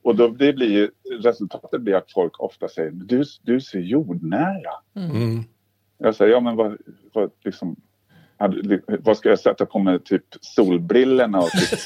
[0.04, 0.90] Och då, det blir, ju-
[1.20, 4.72] resultatet blir att folk ofta säger du, du ser jordnära.
[4.96, 5.42] Mm.
[5.98, 6.76] Jag säger, ja men vad,
[7.12, 7.76] vad, liksom,
[8.98, 9.98] vad ska jag sätta på mig?
[10.00, 11.78] Typ solbrillorna och typ,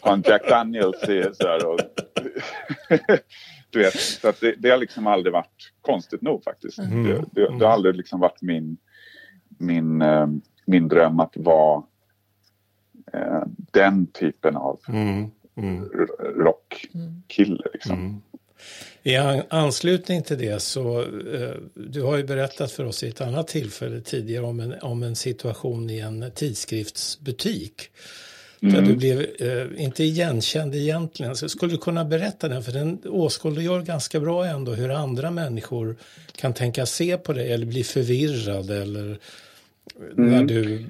[0.02, 1.78] ha en Jack Daniels i så här och,
[3.70, 6.78] Du vet, så det, det har liksom aldrig varit konstigt nog faktiskt.
[6.78, 7.04] Mm.
[7.04, 8.76] Det, det, det har aldrig liksom varit min,
[9.58, 10.26] min, eh,
[10.66, 11.82] min dröm att vara
[13.12, 13.42] eh,
[13.72, 15.30] den typen av Mm.
[15.56, 15.88] Mm.
[16.36, 17.62] rockkille.
[17.74, 17.92] Liksom.
[17.98, 18.20] Mm.
[19.02, 23.20] I an- anslutning till det så, eh, du har ju berättat för oss i ett
[23.20, 27.90] annat tillfälle tidigare om en, om en situation i en tidskriftsbutik.
[28.60, 32.62] Där du blev, eh, inte igenkänd egentligen, så skulle du kunna berätta den?
[32.62, 35.96] För den åskådliggör ganska bra ändå hur andra människor
[36.36, 39.18] kan tänka se på dig eller bli förvirrad eller
[40.14, 40.86] när du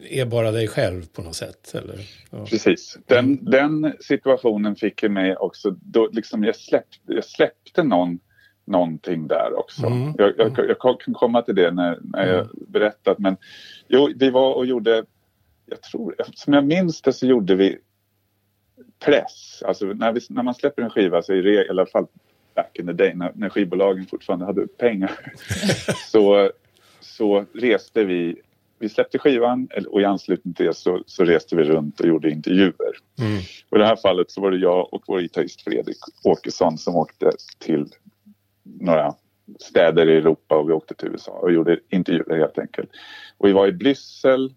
[0.00, 1.74] är bara dig själv på något sätt.
[1.74, 2.46] Eller, ja.
[2.46, 2.98] Precis.
[3.06, 5.70] Den, den situationen fick ju mig också...
[5.70, 8.18] Då liksom jag, släppte, jag släppte någon,
[8.64, 9.86] någonting där också.
[9.86, 10.14] Mm.
[10.18, 13.18] Jag, jag, jag kan komma till det när, när jag berättat.
[13.18, 13.36] Men
[13.88, 15.04] jo, vi var och gjorde...
[15.66, 17.78] Jag tror, som jag minns det så gjorde vi
[19.04, 19.62] press.
[19.66, 22.06] Alltså när, vi, när man släpper en skiva så är det i alla fall
[22.54, 25.18] back in the day när, när skivbolagen fortfarande hade pengar.
[26.10, 26.50] så,
[27.00, 28.42] så reste vi
[28.78, 32.30] vi släppte skivan och i anslutning till det så, så reste vi runt och gjorde
[32.30, 32.96] intervjuer.
[33.18, 33.38] Mm.
[33.70, 36.96] Och I det här fallet så var det jag och vår gitarrist Fredrik Åkesson som
[36.96, 37.86] åkte till
[38.64, 39.14] några
[39.60, 42.90] städer i Europa och vi åkte till USA och gjorde intervjuer helt enkelt.
[43.38, 44.54] Och vi var i Bryssel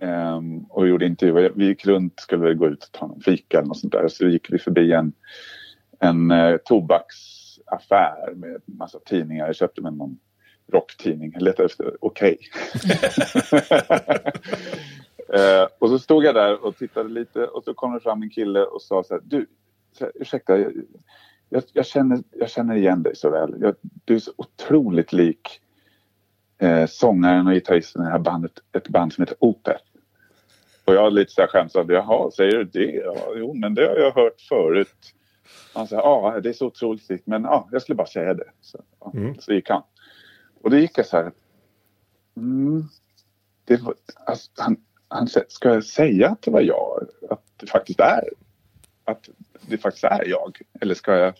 [0.00, 1.52] ehm, och gjorde intervjuer.
[1.54, 4.08] Vi gick runt, skulle gå ut och ta någon fika eller något sånt där.
[4.08, 5.12] Så gick vi förbi en,
[5.98, 9.46] en eh, tobaksaffär med massa tidningar.
[9.46, 10.18] Jag köpte mig någon
[10.70, 11.34] rocktidning.
[11.38, 12.38] Letade efter Okej.
[15.32, 18.30] eh, och så stod jag där och tittade lite och så kom det fram en
[18.30, 19.20] kille och sa så här.
[19.24, 19.46] Du,
[19.92, 20.58] så här, ursäkta.
[20.58, 20.72] Jag,
[21.48, 23.54] jag, jag, känner, jag känner igen dig så väl.
[23.60, 25.60] Jag, du är så otroligt lik
[26.58, 28.52] eh, sångaren och gitarristen i det här bandet.
[28.72, 29.84] Ett band som heter Opeth.
[30.84, 31.90] Och jag lite så här skämtsamt.
[31.90, 32.92] Jaha, säger du det?
[32.92, 35.14] Ja, jo, men det har jag hört förut.
[35.74, 37.26] Han sa, ja, det är så otroligt likt.
[37.26, 38.50] Men ja, jag skulle bara säga det.
[38.60, 39.34] Så, ja, Mm.
[39.40, 39.82] så gick han.
[40.62, 41.32] Och då gick jag så här.
[42.36, 42.84] Mm,
[43.64, 43.94] det var,
[44.26, 44.76] alltså, han,
[45.08, 47.06] han ska jag säga att det var jag?
[47.30, 48.28] Att det faktiskt är?
[49.04, 49.28] Att
[49.60, 50.60] det faktiskt är jag?
[50.80, 51.34] Eller ska jag,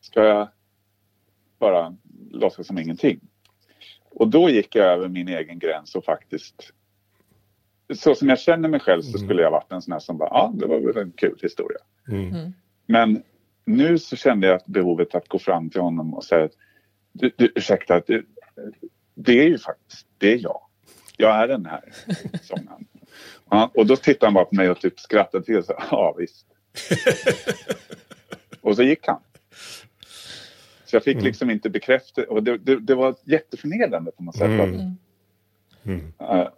[0.00, 0.48] ska jag
[1.58, 1.96] bara
[2.30, 3.20] låtsas som ingenting?
[4.10, 6.72] Och då gick jag över min egen gräns och faktiskt
[7.94, 10.28] så som jag känner mig själv så skulle jag varit en sån här som bara,
[10.28, 11.78] ja det var väl en kul historia.
[12.08, 12.52] Mm.
[12.86, 13.22] Men
[13.64, 16.48] nu så kände jag att behovet att gå fram till honom och säga
[17.12, 18.24] du, du, ursäkta, det,
[19.14, 20.60] det är ju faktiskt, det är jag.
[21.16, 21.92] Jag är den här
[22.42, 22.86] sångaren.
[23.50, 26.14] Ja, och då tittade han bara på mig och typ skrattade till och sa ja
[26.18, 26.46] visst.
[28.60, 29.20] och så gick han.
[30.84, 34.42] Så jag fick liksom inte bekräfta och det, det, det var jätteförnedrande på något sätt.
[34.50, 34.60] Mm.
[34.60, 34.98] Att,
[35.84, 36.12] Mm.
[36.18, 36.40] Mm.
[36.40, 36.48] eh,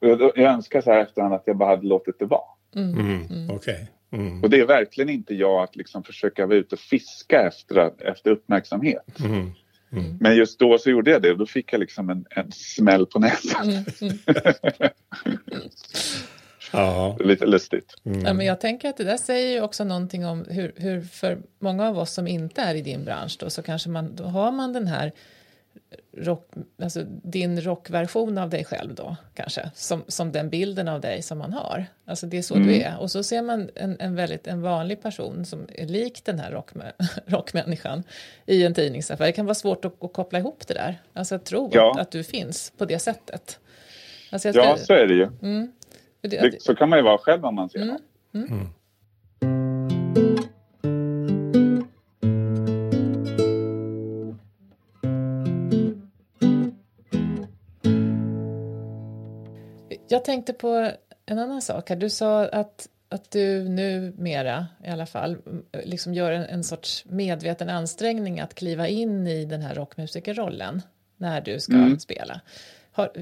[0.00, 2.48] jag, jag önskar så här efterhand att jag bara hade låtit det vara.
[2.76, 3.50] Mm.
[3.50, 3.90] Okej.
[4.10, 4.42] Mm.
[4.42, 8.30] Och det är verkligen inte jag att liksom försöka vara ute och fiska efter, efter
[8.30, 9.20] uppmärksamhet.
[9.24, 9.50] Mm.
[10.20, 13.06] Men just då så gjorde jag det och då fick jag liksom en, en smäll
[13.06, 13.70] på näsan.
[13.70, 14.18] Mm, mm.
[16.72, 17.16] Ja.
[17.18, 17.94] Ja, Lite lustigt.
[18.02, 21.88] men jag tänker att det där säger ju också någonting om hur, hur för många
[21.88, 24.72] av oss som inte är i din bransch då så kanske man, då har man
[24.72, 25.12] den här
[26.16, 26.50] rock,
[26.82, 31.38] alltså din rockversion av dig själv då kanske som, som den bilden av dig som
[31.38, 31.86] man har.
[32.04, 35.02] Alltså det är så du är och så ser man en, en väldigt en vanlig
[35.02, 36.92] person som är lik den här rockmä,
[37.26, 38.02] rockmänniskan
[38.46, 39.26] i en tidningsaffär.
[39.26, 41.90] Det kan vara svårt att, att koppla ihop det där, alltså att tro Ja.
[41.92, 43.58] att, att du finns på det sättet.
[44.30, 45.28] Alltså jag Ja, så är det ju.
[46.20, 47.88] det, Det, så kan man ju vara själv om man ser Mm.
[48.48, 48.68] något.
[60.26, 60.92] Tänkte på
[61.26, 61.88] en annan sak.
[61.88, 61.96] här.
[61.96, 65.36] Du sa att, att du numera i alla fall
[65.84, 70.82] liksom gör en, en sorts medveten ansträngning att kliva in i den här rockmusikerrollen
[71.16, 71.98] när du ska Mm.
[71.98, 72.40] spela.
[72.92, 73.12] Har,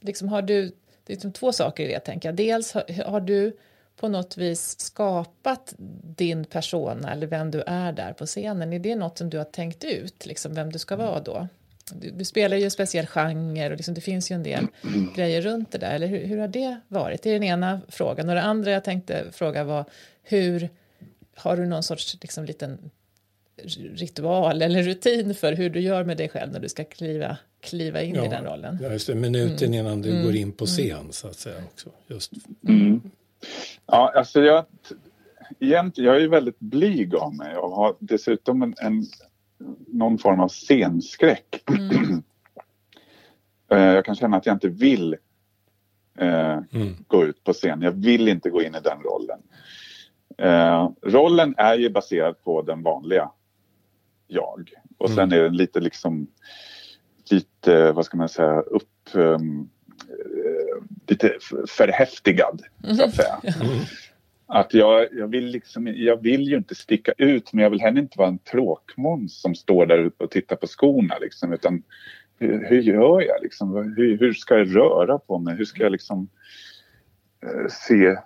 [0.00, 0.62] liksom har du,
[1.04, 2.36] det är liksom två saker i det tänker jag.
[2.36, 3.56] Dels har, har du
[3.96, 5.74] på något vis skapat
[6.16, 8.72] din persona eller vem du är där på scenen?
[8.72, 11.48] Är det något som du har tänkt ut, liksom vem du ska vara då?
[11.90, 14.66] Du, du spelar ju en speciell genre och liksom, det finns ju en del
[15.16, 15.94] grejer runt det där.
[15.94, 17.22] Eller hur, hur har det varit?
[17.22, 18.28] Det är den ena frågan.
[18.28, 19.84] Och det andra jag tänkte fråga var
[20.22, 20.68] hur
[21.36, 22.90] har du någon sorts liksom, liten
[23.94, 28.02] ritual eller rutin för hur du gör med dig själv när du ska kliva, kliva
[28.02, 28.78] in ja, i den rollen?
[28.82, 29.14] Ja, just det.
[29.14, 29.80] Minuten mm.
[29.80, 30.24] innan du mm.
[30.24, 30.66] går in på mm.
[30.66, 31.62] scen så att säga.
[31.72, 31.90] Också.
[32.06, 32.32] Just.
[32.68, 33.00] Mm.
[33.86, 34.64] Ja, alltså jag,
[35.60, 39.06] egentligen, jag är väldigt blyg av mig och har dessutom en, en
[39.86, 41.64] någon form av scenskräck.
[41.68, 42.22] Mm.
[43.70, 45.16] Eh, jag kan känna att jag inte vill
[46.18, 46.96] eh, mm.
[47.06, 47.82] gå ut på scen.
[47.82, 49.40] Jag vill inte gå in i den rollen.
[50.38, 53.30] Eh, rollen är ju baserad på den vanliga
[54.26, 54.70] jag.
[54.98, 55.38] Och sen mm.
[55.38, 56.26] är den lite liksom
[57.30, 59.70] lite, vad ska man säga, upp um,
[61.06, 61.38] lite
[61.68, 62.62] förhäftigad
[62.96, 63.40] så att säga.
[63.60, 63.84] Mm.
[64.46, 68.00] Att jag, jag, vill liksom, jag vill ju inte sticka ut men jag vill heller
[68.00, 71.82] inte vara en tråkmåns som står där och tittar på skorna liksom utan
[72.38, 73.74] hur, hur gör jag liksom?
[73.96, 75.56] Hur, hur, ska jag röra på mig?
[75.56, 76.28] Hur ska jag liksom
[77.42, 78.16] eh, se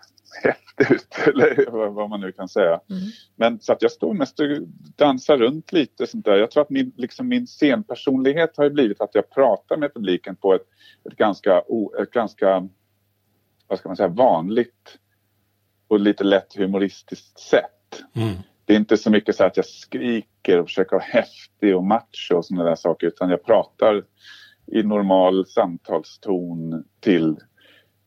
[0.43, 2.81] häftig ut eller vad man nu kan säga.
[2.91, 3.03] Mm.
[3.37, 4.47] Men så att jag står mest och
[4.97, 6.37] dansar runt lite sånt där.
[6.37, 10.55] Jag tror att min, liksom min scenpersonlighet har blivit att jag pratar med publiken på
[10.55, 10.67] ett,
[11.11, 11.63] ett ganska,
[12.03, 12.69] ett ganska
[13.69, 14.99] vad ska man säga, vanligt
[15.89, 18.03] och lite lätt humoristiskt sätt.
[18.15, 18.35] Mm.
[18.65, 22.35] Det är inte så mycket så att jag skriker och försöker vara häftig och macho
[22.35, 24.05] och sådana där saker utan jag pratar
[24.67, 27.37] i normal samtalston till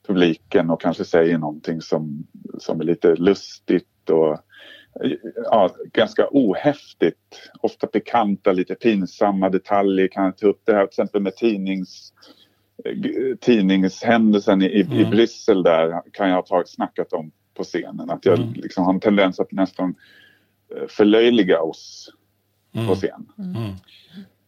[0.07, 2.27] publiken och kanske säger någonting som,
[2.59, 4.39] som är lite lustigt och
[5.35, 7.49] ja, ganska ohäftigt.
[7.61, 10.07] Ofta pikanta, lite pinsamma detaljer.
[10.07, 12.13] Kan jag ta upp det här till exempel med tidnings,
[13.39, 14.97] tidningshändelsen i, mm.
[14.97, 18.09] i Bryssel där kan jag ha tagit, snackat om på scenen.
[18.09, 18.53] Att jag mm.
[18.53, 19.95] liksom har en tendens att nästan
[20.75, 22.13] eh, förlöjliga oss
[22.73, 22.87] mm.
[22.87, 23.25] på scen.
[23.37, 23.73] Mm.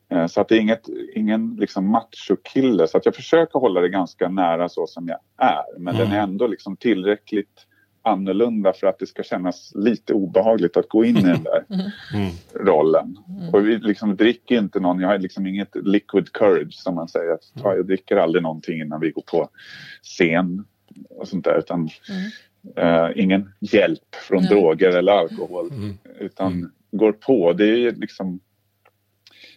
[0.10, 2.88] Eh, så att det är inget, ingen liksom machokille.
[2.88, 5.80] Så att jag försöker hålla det ganska nära så som jag är.
[5.80, 6.30] Men den är mm.
[6.30, 7.68] ändå liksom tillräckligt
[8.04, 12.32] annorlunda för att det ska kännas lite obehagligt att gå in i den där mm.
[12.54, 13.18] rollen.
[13.28, 13.54] Mm.
[13.54, 17.38] Och vi liksom dricker inte någon, jag har liksom inget liquid courage som man säger.
[17.64, 19.50] Jag dricker aldrig någonting innan vi går på
[20.04, 20.66] scen
[21.10, 21.60] och sånt där.
[21.60, 21.90] Utan
[22.78, 24.50] Uh, ingen hjälp från Nej.
[24.50, 25.98] droger eller alkohol mm.
[26.20, 26.72] utan mm.
[26.92, 27.54] går på.
[27.54, 28.40] Det är liksom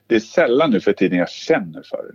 [0.07, 2.15] det är sällan nu för tiden jag känner för,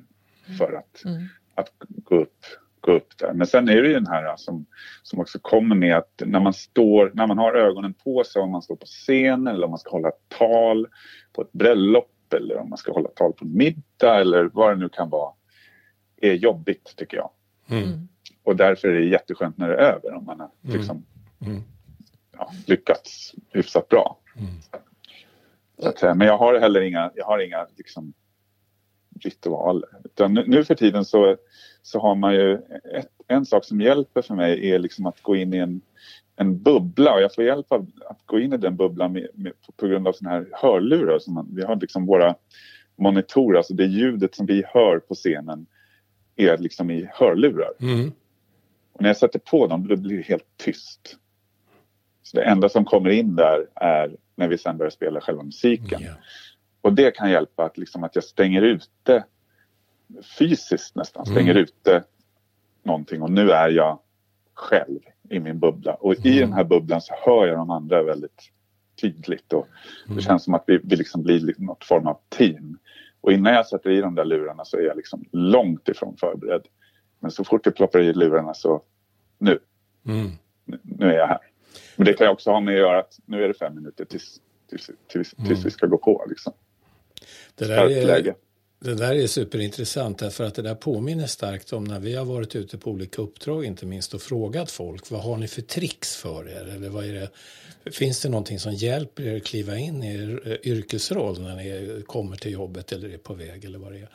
[0.58, 1.28] för att, mm.
[1.56, 2.46] att gå, upp,
[2.80, 3.34] gå upp där.
[3.34, 4.66] Men sen är det ju den här som,
[5.04, 8.52] som också kommer med att när man står, när man har ögonen på sig om
[8.52, 10.88] man står på scen eller om man ska hålla ett tal
[11.34, 14.76] på ett bröllop eller om man ska hålla tal på en middag eller vad det
[14.76, 15.34] nu kan vara
[16.22, 17.30] är jobbigt tycker jag.
[17.70, 18.08] Mm.
[18.50, 20.78] Och därför är det jätteskönt när det är över om man har mm.
[20.78, 21.06] liksom,
[21.46, 21.64] mm.
[22.38, 24.18] Ja, lyckats hyfsat bra.
[24.38, 24.52] Mm.
[25.90, 28.14] Att, men jag har heller inga, jag har inga liksom,
[29.22, 29.90] ritualer.
[30.04, 31.38] Utan nu, nu, för tiden så,
[31.82, 32.54] så har man ju
[32.94, 35.82] ett, en sak som hjälper för mig är liksom att gå in i en,
[36.36, 39.54] en bubbla och jag får hjälp av att gå in i den bubblan med, med,
[39.78, 41.20] på grund av såna här hörlurar.
[41.20, 42.36] Som man, vi har liksom våra
[42.96, 45.66] monitorer, alltså det ljudet som vi hör på scenen
[46.36, 47.72] är liksom i hörlurar.
[47.82, 48.12] Mm.
[49.00, 51.18] Och när jag sätter på dem då blir det helt tyst.
[52.24, 56.02] Så det enda som kommer in där är när vi sen börjar spela själva musiken.
[56.02, 56.16] Yeah.
[56.82, 59.24] Och det kan hjälpa att, liksom, att jag stänger ute
[60.40, 61.64] fysiskt nästan, stänger mm.
[61.64, 62.04] ute
[62.84, 64.00] någonting och nu är jag
[64.54, 65.94] själv i min bubbla.
[65.94, 66.28] Och mm.
[66.28, 68.52] i den här bubblan så hör jag de andra väldigt
[69.02, 69.68] tydligt och
[70.06, 70.22] det mm.
[70.22, 72.78] känns som att vi, vi liksom blir liksom något form av team.
[73.22, 76.68] Och innan jag sätter i de där lurarna så är jag liksom långt ifrån förberedd.
[77.20, 78.82] Men så fort jag ploppar i lurarna så
[79.38, 79.60] nu,
[80.06, 80.32] mm.
[80.84, 81.40] nu är jag här.
[81.96, 84.06] Men det kan ju också ha med att göra att nu är det fem minuter
[84.06, 85.62] tills, tills, tills, tills mm.
[85.64, 86.26] vi ska gå på.
[86.30, 86.54] Liksom.
[87.56, 88.36] Det där, är,
[88.80, 92.56] det där är superintressant därför att det där påminner starkt om när vi har varit
[92.56, 96.50] ute på olika uppdrag inte minst och frågat folk vad har ni för tricks för
[96.50, 97.30] er eller vad är det
[97.92, 102.02] Finns det någonting som hjälper er att kliva in i er eh, yrkesroll när ni
[102.08, 104.10] kommer till jobbet eller är på väg eller vad det är?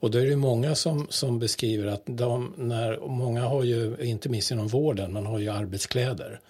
[0.00, 4.28] Och då är det många som, som beskriver att de, när, många har ju, inte
[4.28, 6.40] minst inom vården, man har ju arbetskläder.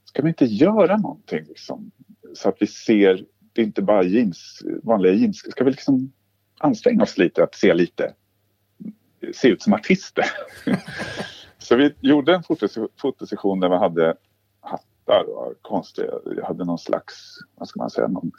[0.04, 1.92] ska vi inte göra någonting liksom?
[2.36, 5.38] Så att vi ser, det är inte bara jeans, vanliga jeans.
[5.38, 6.12] Ska vi liksom
[6.60, 8.14] anstränga oss lite att se lite,
[9.34, 10.26] se ut som artister?
[11.58, 14.16] Så vi gjorde en fotos- fotosession där vi hade
[14.60, 18.32] hattar och konstiga, jag hade någon slags, vad ska man säga, någon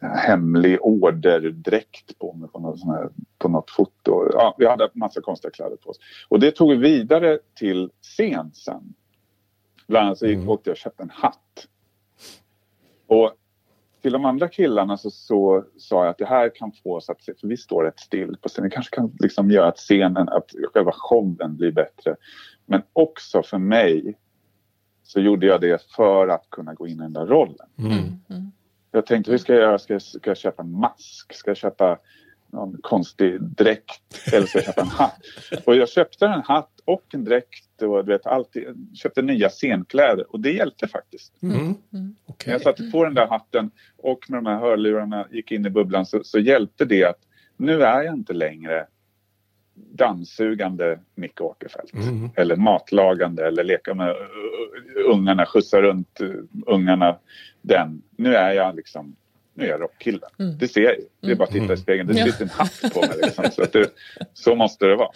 [0.00, 3.08] hemlig orderdräkt på mig på något, sån här,
[3.38, 4.30] på något foto.
[4.32, 5.98] Ja, vi hade massa konstiga kläder på oss.
[6.28, 8.94] Och det tog vi vidare till scen sen.
[9.88, 10.48] Bland annat så gick Mm.
[10.48, 11.66] åkte jag och köpte en hatt.
[13.08, 13.32] Och
[14.02, 17.22] till de andra killarna så, så sa jag att det här kan få oss att
[17.22, 20.28] se, för vi står rätt still på scenen, det kanske kan liksom göra att scenen,
[20.28, 22.16] att själva showen blir bättre.
[22.66, 24.18] Men också för mig
[25.02, 27.68] så gjorde jag det för att kunna gå in i den där rollen.
[27.78, 27.92] Mm.
[28.28, 28.52] Mm.
[28.90, 29.78] Jag tänkte, hur ska jag göra?
[29.78, 31.34] Ska jag, ska jag köpa en mask?
[31.34, 31.98] Ska jag köpa
[32.52, 34.32] någon konstig dräkt?
[34.32, 35.20] Eller jag köpa en hatt?
[35.64, 40.32] Och jag köpte en hatt och en dräkt och du vet, alltid, köpte nya scenkläder
[40.32, 41.42] och det hjälpte faktiskt.
[41.42, 41.56] Mm.
[41.56, 42.16] Mm.
[42.26, 42.52] Okej.
[42.52, 46.06] jag satte på den där hatten och med de här hörlurarna gick in i bubblan
[46.06, 47.20] så, så hjälpte det att
[47.56, 48.86] nu är jag inte längre
[49.74, 51.94] dammsugande Micke Åkerfeldt.
[51.94, 52.30] Mm.
[52.36, 57.18] Eller matlagande eller leka med uh, ungarna, skjutsa runt uh, ungarna.
[57.62, 58.02] Den.
[58.16, 59.16] Nu är jag liksom,
[59.58, 60.30] nu är jag rockkillen.
[60.38, 60.58] Mm.
[60.58, 61.02] Det ser jag ju.
[61.20, 62.08] Det är bara att titta i spegeln.
[62.08, 62.26] Det Ja.
[62.26, 63.16] sitter en hatt på mig.
[63.22, 63.44] Liksom.
[63.54, 63.90] Så, att det,
[64.34, 65.10] så måste det vara.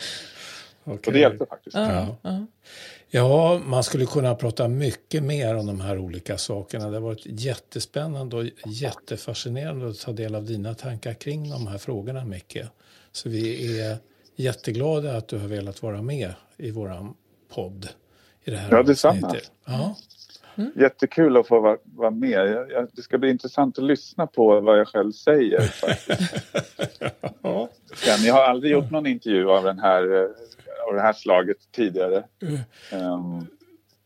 [0.84, 1.12] Och Okej.
[1.12, 1.76] det hjälpte faktiskt.
[1.76, 2.16] Ja.
[2.22, 2.46] Ja.
[3.14, 6.88] Ja, man skulle kunna prata mycket mer om de här olika sakerna.
[6.90, 11.78] Det har varit jättespännande och jättefascinerande att ta del av dina tankar kring de här
[11.78, 12.58] frågorna, Micke.
[13.12, 13.96] Så vi är
[14.36, 17.14] jätteglada att du har velat vara med i våran
[17.54, 17.88] podd
[18.44, 19.26] i det här Ja, detsamma.
[19.26, 19.50] avsnittet.
[20.54, 22.30] Ja, Jättekul att få vara, vara med.
[22.30, 25.60] Jag, jag, det ska bli intressant att lyssna på vad jag själv säger.
[25.60, 26.32] faktiskt.
[27.42, 27.68] ja.
[28.24, 30.28] Jag har aldrig gjort någon intervju av, den här, eh,
[30.88, 32.24] av det här slaget tidigare.
[32.90, 33.46] Ehm,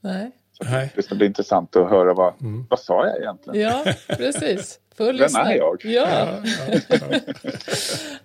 [0.00, 0.30] Nej.
[0.64, 0.92] Nej.
[0.96, 2.66] det ska bli intressant att höra vad, Mm.
[2.70, 3.60] vad sa jag egentligen?
[3.60, 4.80] Ja, precis.
[4.96, 5.84] Får Vem är jag?
[5.84, 6.08] Ja.
[6.10, 6.42] Ja,
[6.88, 7.18] ja, ja.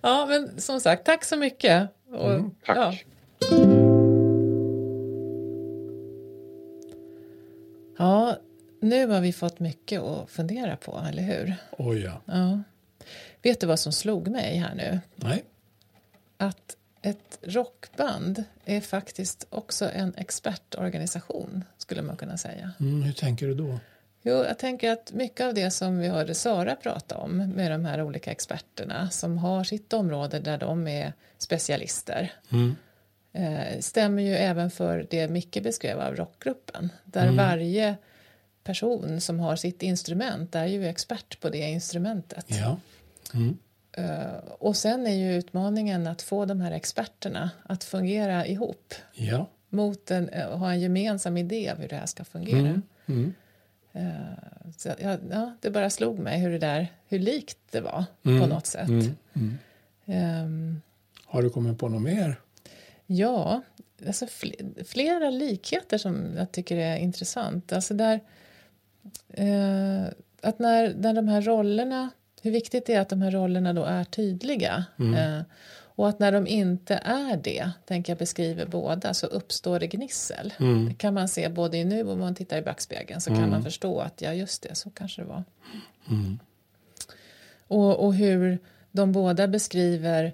[0.00, 1.88] ja, men som sagt, tack så mycket.
[2.12, 3.04] Och, Mm, tack.
[8.02, 8.36] Ja.
[8.80, 11.54] nu har vi fått mycket att fundera på, eller hur?
[11.70, 12.20] Oj, ja.
[12.24, 12.62] Ja.
[13.42, 15.00] Vet du vad som slog mig här nu?
[15.16, 15.44] Nej.
[16.36, 22.70] Att ett rockband är faktiskt också en expertorganisation, skulle man kunna säga.
[22.80, 23.78] Mm, hur tänker du då?
[24.22, 27.84] Jo, jag tänker att mycket av det som vi hörde Sara prata om med de
[27.84, 32.76] här olika experterna som har sitt område där de är specialister Mm.
[33.32, 37.36] Eh, stämmer ju även för det Micke beskrev av rockgruppen där Mm.
[37.36, 37.96] varje
[38.64, 42.46] person som har sitt instrument är ju expert på det instrumentet.
[42.48, 42.76] Ja.
[43.34, 43.58] Mm.
[43.92, 49.46] Eh, och sen är ju utmaningen att få de här experterna att fungera ihop Ja.
[49.68, 52.58] mot en, eh, ha en gemensam idé av hur det här ska fungera.
[52.58, 52.82] Mm.
[53.06, 53.32] Mm.
[54.76, 58.40] Så, ja, ja, det bara slog mig hur, det där, hur likt det var Mm.
[58.40, 58.88] på något sätt.
[58.88, 59.16] Mm.
[59.34, 59.58] Mm.
[60.06, 60.80] Ehm,
[61.26, 62.40] Har du kommit på något mer?
[63.16, 63.62] Ja,
[64.06, 67.72] alltså fl- flera likheter som jag tycker är intressant.
[67.72, 68.20] Alltså där,
[69.28, 70.04] eh,
[70.42, 72.10] att när, när de här rollerna,
[72.42, 74.84] hur viktigt det är att de här rollerna då är tydliga.
[74.98, 75.14] Mm.
[75.38, 75.42] Eh,
[75.94, 80.54] och att när de inte är det, tänker jag beskriver båda, så uppstår det gnissel.
[80.60, 80.88] Mm.
[80.88, 83.38] Det kan man se både i nu och om man tittar i backspegeln så kan
[83.38, 83.50] Mm.
[83.50, 85.44] man förstå att ja just det, så kanske det var.
[86.10, 86.38] Mm.
[87.68, 88.58] Och, och hur
[88.92, 90.32] de båda beskriver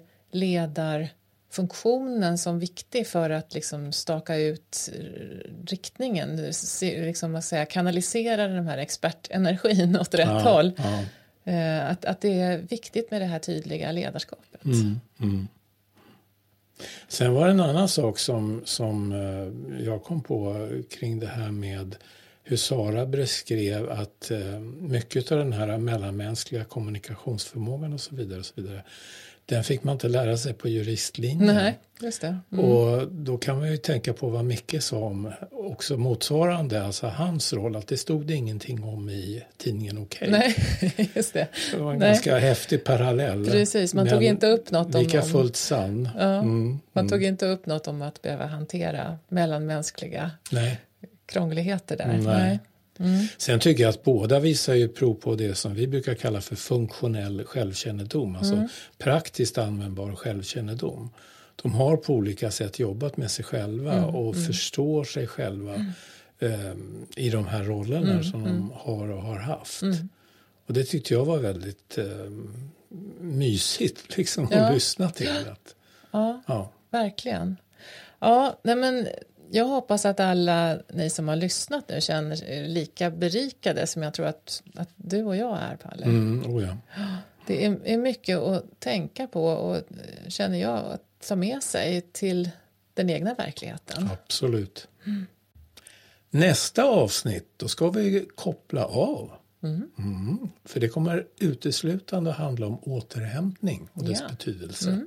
[1.49, 8.67] ledarfunktionen som viktig för att liksom staka ut eh, riktningen, liksom vad säga, kanalisera den
[8.67, 10.71] här expertenergin åt rätt Ja, håll.
[10.77, 11.03] Ja.
[11.51, 14.65] Eh, Att, att det är viktigt med det här tydliga ledarskapet.
[14.65, 15.47] Mm, mm.
[17.07, 21.51] Sen var det en annan sak som, som eh, jag kom på kring det här
[21.51, 21.95] med
[22.43, 24.31] hur Sara beskrev att
[24.79, 28.83] mycket av den här mellanmänskliga kommunikationsförmågan och så vidare, och så vidare
[29.49, 31.55] den fick man inte lära sig på juristlinjen.
[31.55, 32.37] Nej, just det.
[32.51, 32.65] Mm.
[32.65, 37.53] Och då kan man ju tänka på vad Micke sa om också motsvarande, alltså hans
[37.53, 40.27] roll, att det stod ingenting om i tidningen Okej.
[40.27, 40.53] Okay.
[40.81, 41.47] Nej, just det.
[41.71, 42.09] Det var en Nej.
[42.09, 43.45] ganska häftig parallell.
[43.45, 45.01] Precis, man tog inte upp något om...
[45.01, 46.09] Lika fullt sann.
[46.17, 47.09] Ja, mm, man mm.
[47.09, 50.79] tog inte upp något om att behöva hantera mellanmänskliga Nej.
[51.25, 52.07] krångligheter där.
[52.07, 52.21] Nej.
[52.21, 52.59] Nej.
[52.99, 53.27] Mm.
[53.37, 56.55] Sen tycker jag att båda visar ju prov på det som vi brukar kalla för
[56.55, 58.67] funktionell självkännedom, alltså mm.
[58.97, 61.09] praktiskt användbar självkännedom.
[61.61, 64.15] De har på olika sätt jobbat med sig själva mm.
[64.15, 64.45] och mm.
[64.45, 65.75] förstår sig själva
[66.39, 66.73] eh,
[67.15, 69.83] i de här rollerna mm, som de har och har haft.
[70.67, 72.29] Och det tyckte jag var väldigt eh,
[73.19, 74.57] mysigt liksom, ja.
[74.57, 75.47] att lyssna till.
[75.51, 75.75] Att,
[76.11, 77.57] ja, ja, verkligen.
[78.19, 79.07] Ja, nej men
[79.51, 84.13] jag hoppas att alla ni som har lyssnat nu känner sig lika berikade som jag
[84.13, 86.05] tror att, att du och jag är, Palle.
[86.05, 86.77] Mm, oh ja.
[87.47, 89.81] Det är, är, mycket att tänka på och
[90.27, 92.49] känner jag att ta med sig till
[92.93, 94.09] den egna verkligheten.
[94.11, 94.87] Absolut.
[95.05, 95.25] Mm.
[96.29, 99.31] Nästa avsnitt, då ska vi koppla av.
[99.63, 99.91] Mm.
[99.97, 104.27] Mm, för det kommer uteslutande handla om återhämtning och dess ja.
[104.29, 105.01] betydelse.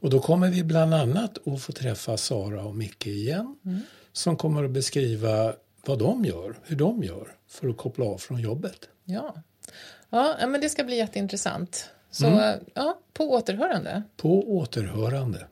[0.00, 3.80] Och då kommer vi bland annat att få träffa Sara och Micke igen mm.
[4.12, 5.54] som kommer att beskriva
[5.86, 8.88] vad de gör, hur de gör för att koppla av från jobbet.
[9.04, 9.34] Ja,
[10.10, 11.90] ja men det ska bli jätteintressant.
[12.10, 12.60] Så mm.
[12.74, 14.02] ja, på återhörande.
[14.16, 15.46] På återhörande.